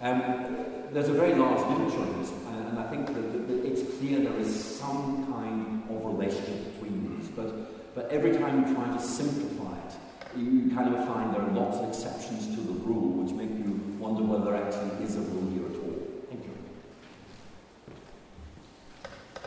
Um, 0.00 0.56
there's 0.92 1.08
a 1.08 1.12
very 1.12 1.34
large 1.34 1.60
literature 1.70 2.00
on 2.00 2.20
this, 2.20 2.30
and, 2.30 2.68
and 2.68 2.78
I 2.78 2.88
think 2.88 3.06
that, 3.08 3.48
that, 3.48 3.66
it's 3.66 3.82
clear 3.98 4.20
there 4.20 4.38
is 4.38 4.78
some 4.78 5.26
kind 5.32 5.82
of 5.90 6.04
relationship 6.04 6.72
between 6.72 7.18
these. 7.18 7.28
But, 7.28 7.94
but 7.94 8.10
every 8.10 8.32
time 8.38 8.66
you 8.66 8.74
try 8.74 8.86
to 8.86 9.02
simplify 9.02 9.76
it, 9.86 9.94
you 10.36 10.70
kind 10.74 10.94
of 10.94 11.04
find 11.06 11.34
there 11.34 11.42
are 11.42 11.50
lots 11.50 11.78
of 11.78 11.88
exceptions 11.88 12.54
to 12.54 12.60
the 12.60 12.72
rule, 12.72 13.22
which 13.22 13.34
make 13.34 13.50
you 13.50 13.80
wonder 13.98 14.22
whether 14.22 14.52
there 14.52 14.62
actually 14.62 15.04
is 15.04 15.16
a 15.16 15.20
rule 15.20 15.50
here 15.50 15.66
at 15.66 15.76
all. 15.82 15.98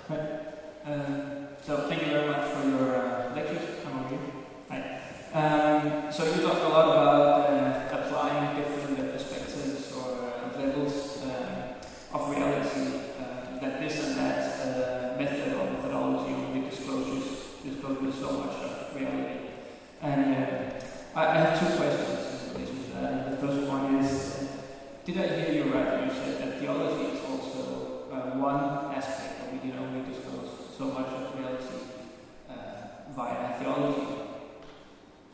Thank 0.07 0.21
Uh, 0.85 1.41
so 1.63 1.87
thank 1.87 2.01
you 2.01 2.09
very 2.09 2.27
much 2.27 2.51
for 2.51 2.67
your 2.67 2.95
uh, 2.95 3.35
lectures. 3.35 3.61
Come 3.83 4.03
over 4.03 4.17
Hi. 4.69 5.01
Um, 5.33 6.11
so 6.11 6.25
you 6.25 6.41
talked 6.41 6.61
a 6.61 6.67
lot 6.67 6.89
about 6.89 7.49
uh, 7.49 7.97
applying 7.97 8.57
different 8.57 9.13
perspectives 9.13 9.93
or 9.95 10.27
uh, 10.27 10.59
levels 10.59 11.23
uh, 11.23 11.75
of 12.13 12.29
reality. 12.29 12.71
Uh, 13.20 13.60
that 13.62 13.80
this 13.80 14.08
and 14.08 14.17
that 14.17 15.20
method 15.20 15.54
or 15.54 15.72
methodology 15.72 16.34
only 16.34 16.70
discloses 16.70 17.46
discloses 17.63 18.15
so 18.15 18.32
much 18.39 18.56
of 18.63 18.96
reality. 18.96 19.39
And 20.02 20.82
I, 21.15 21.26
I, 21.26 21.38
have 21.38 21.60
two 21.60 21.78
questions. 21.78 22.54
the 23.30 23.38
first 23.38 23.67
one 23.67 23.96
is: 23.96 24.50
Did 25.06 25.17
I 25.17 25.28
hear 25.28 25.52
you 25.54 25.74
right? 25.74 26.06
You 26.06 26.12
said 26.12 26.41
that 26.41 26.60
theology 26.60 27.17
is 27.17 27.26
also 27.26 27.82
one 28.41 28.96
aspect 28.96 29.39
that 29.39 29.54
we 29.54 29.60
can 29.60 29.78
only 29.78 30.02
disclose 30.10 30.50
so 30.76 30.86
much 30.86 31.08
of 31.08 31.38
reality 31.38 31.82
uh, 32.50 33.13
via 33.15 33.60
theology. 33.60 34.08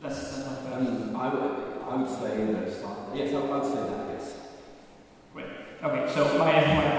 That's, 0.02 0.36
that's 0.36 0.46
my 0.46 0.54
first. 0.54 0.74
I 0.74 0.80
mean, 0.80 1.16
I 1.16 1.34
would, 1.34 1.52
I 1.88 1.96
would 1.96 2.08
say 2.08 2.52
that, 2.52 2.68
yes, 3.14 3.34
I 3.34 3.40
would 3.40 3.64
say 3.64 3.82
that, 3.88 4.06
yes. 4.12 4.34
Great. 5.32 5.46
Okay, 5.82 6.12
so 6.12 6.38
my, 6.38 6.52
my 6.52 6.97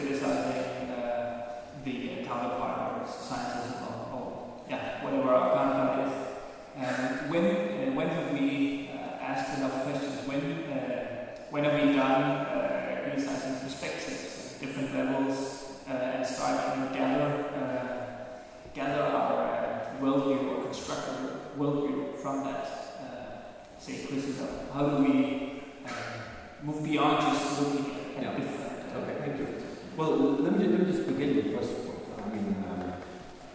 criticizing 0.00 0.90
uh, 0.90 1.62
the 1.84 2.24
part, 2.26 3.00
or 3.00 3.06
sciences 3.06 3.80
or, 3.82 4.18
or, 4.18 4.60
yeah, 4.68 5.02
whatever 5.02 5.30
our 5.34 5.54
counterpart 5.54 6.08
is. 6.08 6.14
Um, 6.76 7.30
when, 7.30 7.44
uh, 7.44 7.94
when 7.94 8.08
have 8.08 8.32
we 8.32 8.90
uh, 8.92 9.22
asked 9.22 9.58
enough 9.58 9.84
questions? 9.84 10.26
When, 10.26 10.40
uh, 10.72 11.36
when 11.50 11.64
have 11.64 11.74
we 11.74 11.94
done 11.94 12.22
uh, 12.22 13.00
criticizing 13.02 13.60
perspectives, 13.60 14.58
different 14.60 14.94
levels, 14.94 15.80
uh, 15.88 15.92
and 15.92 16.26
start 16.26 16.74
to 16.74 16.98
gather, 16.98 17.30
uh, 17.54 18.74
gather 18.74 19.02
our 19.02 19.46
uh, 19.46 20.00
worldview 20.00 20.58
or 20.58 20.64
construct 20.64 21.08
our 21.08 21.40
worldview 21.56 22.18
from 22.18 22.44
that, 22.44 22.66
uh, 23.00 23.78
say, 23.78 24.04
criticism. 24.06 24.48
How 24.74 24.88
do 24.88 25.04
we 25.04 25.62
uh, 25.86 25.90
move 26.62 26.84
beyond 26.84 27.20
just 27.20 27.62
looking 27.62 27.92
at 28.16 28.22
yeah. 28.22 28.36
different? 28.36 28.66
okay, 28.96 29.16
thank 29.20 29.38
you. 29.38 29.65
Well, 29.96 30.12
let 30.44 30.58
me, 30.58 30.66
let 30.68 30.80
me 30.84 30.92
just 30.92 31.08
begin 31.08 31.36
with 31.36 31.44
the 31.46 31.56
first 31.56 31.72
point. 31.86 32.04
I 32.20 32.28
mean, 32.28 32.52
um, 32.68 32.92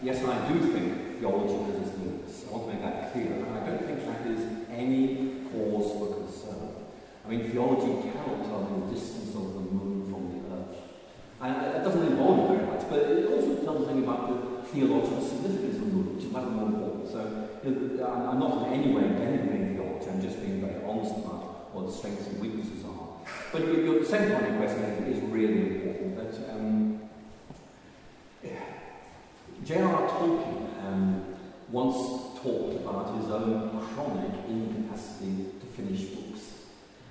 yes, 0.02 0.24
I 0.24 0.50
do 0.50 0.58
think 0.72 1.20
theology 1.20 1.54
limits. 1.54 2.42
I 2.48 2.50
want 2.50 2.66
to 2.66 2.74
make 2.74 2.82
that 2.82 3.12
clear. 3.12 3.30
And 3.30 3.46
I 3.46 3.64
don't 3.64 3.86
think 3.86 4.02
that 4.02 4.26
is 4.26 4.42
any 4.68 5.46
cause 5.54 5.94
for 5.94 6.18
concern. 6.18 6.82
I 7.24 7.28
mean, 7.30 7.48
theology 7.48 8.10
cannot 8.10 8.42
tell 8.42 8.66
the 8.66 8.92
distance 8.92 9.30
of 9.38 9.54
the 9.54 9.60
moon 9.70 10.10
from 10.10 10.34
the 10.34 10.40
earth. 10.50 10.82
And 11.42 11.76
it 11.76 11.84
doesn't 11.84 12.10
involve 12.10 12.50
you 12.50 12.56
very 12.58 12.66
much, 12.66 12.90
but 12.90 12.98
it 12.98 13.26
also 13.30 13.62
tells 13.62 13.86
something 13.86 14.02
about 14.02 14.26
the 14.26 14.66
theological 14.66 15.22
significance 15.22 15.76
of 15.76 15.86
the 15.86 15.94
moon, 15.94 16.16
which 16.16 16.24
is 16.24 16.32
much 16.32 16.48
more 16.50 16.66
important. 16.66 17.06
So 17.06 17.22
you 17.62 17.70
know, 17.70 18.06
I'm 18.10 18.40
not 18.40 18.66
in 18.66 18.82
any 18.82 18.90
way 18.90 19.02
denigrating 19.14 19.78
theology, 19.78 20.10
I'm 20.10 20.20
just 20.20 20.42
being 20.42 20.60
very 20.60 20.82
honest 20.82 21.14
about 21.22 21.70
what 21.70 21.86
the 21.86 21.92
strengths 21.92 22.26
and 22.26 22.40
weaknesses 22.40 22.82
are. 22.82 23.22
But 23.52 23.62
your, 23.62 24.04
second 24.04 24.32
part 24.32 24.50
of 24.50 24.56
question, 24.58 25.06
is 25.06 25.22
really. 25.30 25.81
That 26.32 26.50
um, 26.50 26.98
J.R.R. 29.64 30.08
Tolkien 30.08 30.82
um, 30.82 31.24
once 31.68 32.40
talked 32.40 32.76
about 32.80 33.20
his 33.20 33.30
own 33.30 33.68
chronic 33.92 34.32
incapacity 34.48 35.52
to 35.60 35.66
finish 35.76 36.04
books. 36.08 36.40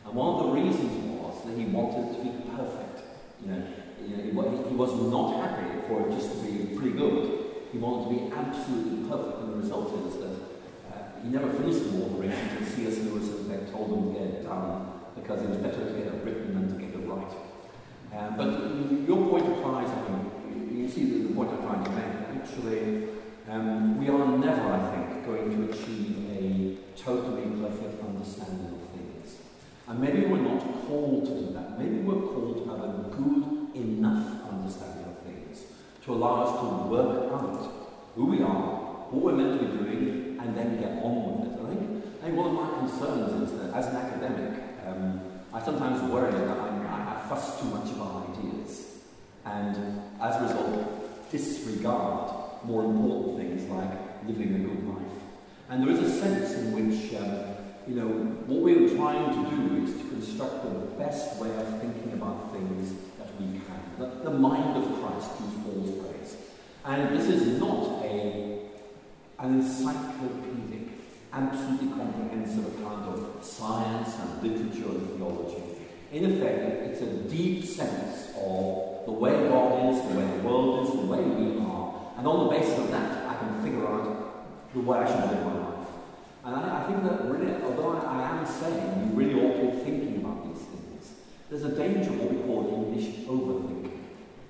And 0.06 0.16
one 0.16 0.36
of 0.36 0.46
the 0.48 0.52
reasons 0.60 1.22
was 1.22 1.46
that 1.46 1.56
he 1.56 1.66
wanted 1.66 2.18
to 2.18 2.24
be 2.24 2.34
perfect. 2.58 3.06
You 3.46 3.52
know, 3.52 3.64
you 4.02 4.34
know 4.34 4.50
he, 4.50 4.70
he 4.70 4.76
was 4.76 4.92
not 5.12 5.38
happy 5.38 5.70
for 5.88 6.10
it 6.10 6.18
just 6.18 6.32
to 6.32 6.38
be 6.42 6.76
pretty 6.76 6.98
good. 6.98 7.46
He 7.72 7.78
wanted 7.78 8.10
to 8.10 8.26
be 8.26 8.36
absolutely 8.36 9.08
perfect, 9.08 9.38
and 9.38 9.54
the 9.54 9.58
result 9.58 9.94
is 10.08 10.18
that 10.18 10.34
uh, 10.92 11.22
he 11.22 11.30
never 11.30 11.54
finished 11.54 11.84
the 11.84 11.98
Lord 11.98 12.12
of 12.12 12.18
the 12.18 12.28
Rings 12.28 12.38
until 12.52 12.68
C.S. 12.68 12.98
Lewis 13.06 13.30
and 13.30 13.72
told 13.72 13.94
him 13.94 14.14
to 14.14 14.20
get 14.20 14.28
it 14.34 14.44
done 14.44 15.00
because 15.14 15.44
it 15.44 15.50
was 15.50 15.58
better 15.58 15.86
to 15.86 15.94
get 15.94 16.08
it 16.08 16.26
written 16.26 16.56
than 16.56 16.74
to 16.74 16.86
get 16.86 16.96
it 16.96 17.06
right. 17.08 17.51
Um, 18.14 18.36
but 18.36 19.08
your 19.08 19.30
point 19.30 19.48
applies, 19.48 19.90
I 19.90 20.10
mean, 20.10 20.78
you 20.78 20.90
see 20.90 21.24
the, 21.24 21.34
point 21.34 21.50
I'm 21.52 21.62
trying 21.62 21.84
to 21.86 21.92
make. 21.92 22.44
Actually, 22.44 23.08
um, 23.50 23.98
we 23.98 24.10
are 24.10 24.38
never, 24.38 24.74
I 24.74 24.92
think, 24.92 25.26
going 25.26 25.50
to 25.50 25.72
achieve 25.72 26.30
a 26.30 26.78
totally 27.02 27.44
perfect 27.62 28.04
understanding 28.04 28.68
of 28.68 28.90
things. 28.92 29.38
and 29.88 30.00
maybe 30.00 30.26
we're 30.26 30.42
not 30.42 30.62
called 30.88 31.26
to 31.26 31.32
do 31.32 31.54
that. 31.54 31.80
Maybe 31.80 32.00
we're 32.00 32.28
called 32.28 32.64
to 32.64 32.70
have 32.70 32.84
a 32.84 33.16
good 33.16 33.76
enough 33.76 34.52
understanding 34.52 35.06
of 35.06 35.18
things 35.20 35.64
to 36.04 36.14
allow 36.14 36.44
us 36.44 36.60
to 36.60 36.90
work 36.90 37.32
out 37.32 37.72
who 38.16 38.26
we 38.26 38.42
are, 38.42 39.08
what 39.10 39.24
we're 39.24 39.38
meant 39.42 39.60
to 39.60 39.66
be 39.66 39.78
doing, 39.78 40.38
and 40.40 40.58
then 40.58 40.80
get 40.82 41.02
on 41.04 41.40
with 41.40 41.52
it. 41.52 41.60
I 41.64 41.70
think, 41.70 42.06
I 42.22 42.26
think 42.26 42.38
one 42.38 42.48
of 42.48 42.54
my 42.54 42.80
concerns 42.80 43.50
is 43.50 43.58
that 43.60 43.74
as 43.74 43.88
an 43.88 43.96
academic, 43.96 44.60
um, 44.86 45.22
I 45.54 45.62
sometimes 45.64 46.02
worry 46.12 46.32
that 46.32 46.60
I 46.60 46.71
fuss 47.32 47.62
too 47.62 47.68
much 47.68 47.90
about 47.92 48.38
ideas, 48.38 48.98
and 49.46 50.02
as 50.20 50.36
a 50.36 50.44
result, 50.44 51.32
disregard 51.32 52.66
more 52.66 52.84
important 52.84 53.38
things 53.38 53.70
like 53.70 54.28
living 54.28 54.56
a 54.56 54.60
good 54.60 54.86
life. 54.86 55.18
And 55.70 55.82
there 55.82 55.92
is 55.96 56.00
a 56.02 56.20
sense 56.20 56.54
in 56.56 56.74
which 56.74 57.16
um, 57.16 57.56
you 57.88 57.96
know, 57.96 58.10
what 58.48 58.60
we're 58.62 58.90
trying 58.96 59.32
to 59.32 59.50
do 59.50 59.86
is 59.86 59.96
to 59.96 60.10
construct 60.10 60.64
the 60.64 60.76
best 61.02 61.38
way 61.38 61.50
of 61.56 61.80
thinking 61.80 62.12
about 62.14 62.52
things 62.52 62.96
that 63.18 63.30
we 63.40 63.60
can. 63.60 63.82
The, 63.98 64.30
the 64.30 64.38
mind 64.38 64.76
of 64.76 64.84
Christ, 65.00 65.32
use 65.40 65.64
Paul's. 65.64 66.02
And 66.84 67.16
this 67.16 67.28
is 67.28 67.60
not 67.60 68.04
a, 68.04 68.60
an 69.40 69.62
encyclopedic, 69.62 70.90
absolutely 71.32 71.90
comprehensive 71.90 72.76
account 72.76 73.08
of 73.08 73.44
science 73.44 74.18
and 74.20 74.44
literature 74.44 74.90
and 74.90 75.10
theology. 75.16 75.71
In 76.12 76.26
effect, 76.26 76.92
it's 76.92 77.02
a 77.02 77.06
deep 77.30 77.64
sense 77.64 78.34
of 78.36 79.06
the 79.06 79.14
way 79.14 79.32
God 79.48 79.94
is, 79.94 80.02
the 80.10 80.20
way 80.20 80.26
the 80.26 80.44
world 80.44 80.86
is, 80.86 80.94
the 80.94 81.06
way 81.06 81.22
we 81.22 81.58
are. 81.62 82.12
And 82.18 82.28
on 82.28 82.48
the 82.48 82.52
basis 82.52 82.80
of 82.80 82.92
that, 82.92 83.30
I 83.30 83.38
can 83.38 83.64
figure 83.64 83.88
out 83.88 84.74
the 84.74 84.82
way 84.82 84.98
I 85.00 85.08
should 85.08 85.32
live 85.32 85.46
my 85.46 85.54
life. 85.54 85.88
And 86.44 86.56
I, 86.56 86.84
I 86.84 86.88
think 86.88 87.04
that 87.04 87.24
really, 87.26 87.64
although 87.64 87.98
I, 87.98 88.20
I, 88.20 88.38
am 88.40 88.46
saying 88.46 89.10
you 89.10 89.16
really 89.16 89.36
ought 89.36 89.62
to 89.62 89.72
be 89.72 89.84
thinking 89.84 90.18
about 90.18 90.48
these 90.48 90.66
things, 90.68 91.14
there's 91.50 91.64
a 91.64 91.70
danger 91.70 92.10
of 92.10 92.20
what 92.20 92.32
we 92.34 92.42
call 92.44 92.86
English 92.86 93.26
overthinking. 93.26 94.00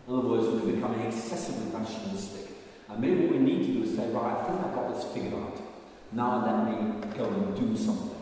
In 0.07 0.13
other 0.15 0.29
words, 0.29 0.47
we're 0.47 0.73
becoming 0.73 1.01
excessively 1.01 1.71
rationalistic. 1.77 2.55
And 2.89 2.99
maybe 2.99 3.27
what 3.27 3.33
we 3.33 3.37
need 3.37 3.67
to 3.67 3.73
do 3.73 3.83
is 3.83 3.95
say, 3.95 4.09
right, 4.09 4.35
I 4.35 4.43
think 4.47 4.65
I've 4.65 4.73
got 4.73 4.95
this 4.95 5.05
figured 5.13 5.35
out. 5.35 5.61
Now 6.11 6.43
let 6.43 6.65
me 6.65 7.07
go 7.15 7.25
and 7.25 7.55
do 7.55 7.77
something. 7.77 8.17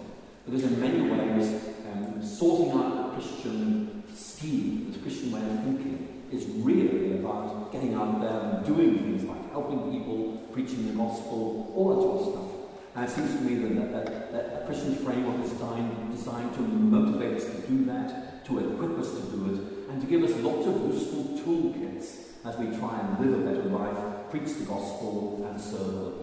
Because 0.45 0.63
in 0.63 0.79
many 0.81 1.09
ways, 1.09 1.63
um, 1.91 2.21
sorting 2.21 2.71
out 2.71 2.98
Christian 3.19 4.03
scheme, 4.15 4.93
the 4.93 4.99
Christian 4.99 5.31
way 5.33 5.41
of 5.41 5.63
thinking, 5.63 6.23
is 6.31 6.45
really 6.63 7.19
about 7.19 7.69
getting 7.69 7.93
out 7.93 8.21
there 8.21 8.39
and 8.39 8.65
doing 8.65 8.97
things 8.97 9.23
like 9.25 9.51
helping 9.51 9.91
people, 9.91 10.37
preaching 10.53 10.87
the 10.87 10.93
gospel, 10.93 11.73
all 11.75 11.89
that 11.89 12.01
sort 12.01 12.15
of 12.15 12.31
stuff. 12.31 12.49
And 12.95 13.05
it 13.05 13.11
seems 13.11 13.35
to 13.35 13.41
me 13.41 13.75
that, 13.75 13.91
that, 13.91 14.31
that 14.31 14.61
a 14.63 14.65
Christian 14.65 14.95
framework 14.95 15.43
is 15.43 15.51
designed, 15.51 16.15
designed 16.15 16.53
to 16.53 16.61
motivate 16.61 17.41
us 17.41 17.43
to 17.43 17.67
do 17.67 17.83
that, 17.85 18.45
to 18.45 18.59
equip 18.59 18.97
us 18.97 19.11
to 19.11 19.21
do 19.35 19.53
it, 19.53 19.91
and 19.91 20.01
to 20.01 20.07
give 20.07 20.23
us 20.23 20.31
lots 20.41 20.65
of 20.65 20.93
useful 20.93 21.23
toolkits 21.39 22.45
as 22.45 22.57
we 22.57 22.67
try 22.77 22.99
and 23.01 23.19
live 23.19 23.41
a 23.41 23.43
better 23.43 23.69
life, 23.69 24.29
preach 24.29 24.55
the 24.57 24.63
gospel, 24.63 25.45
and 25.49 25.59
serve. 25.59 26.18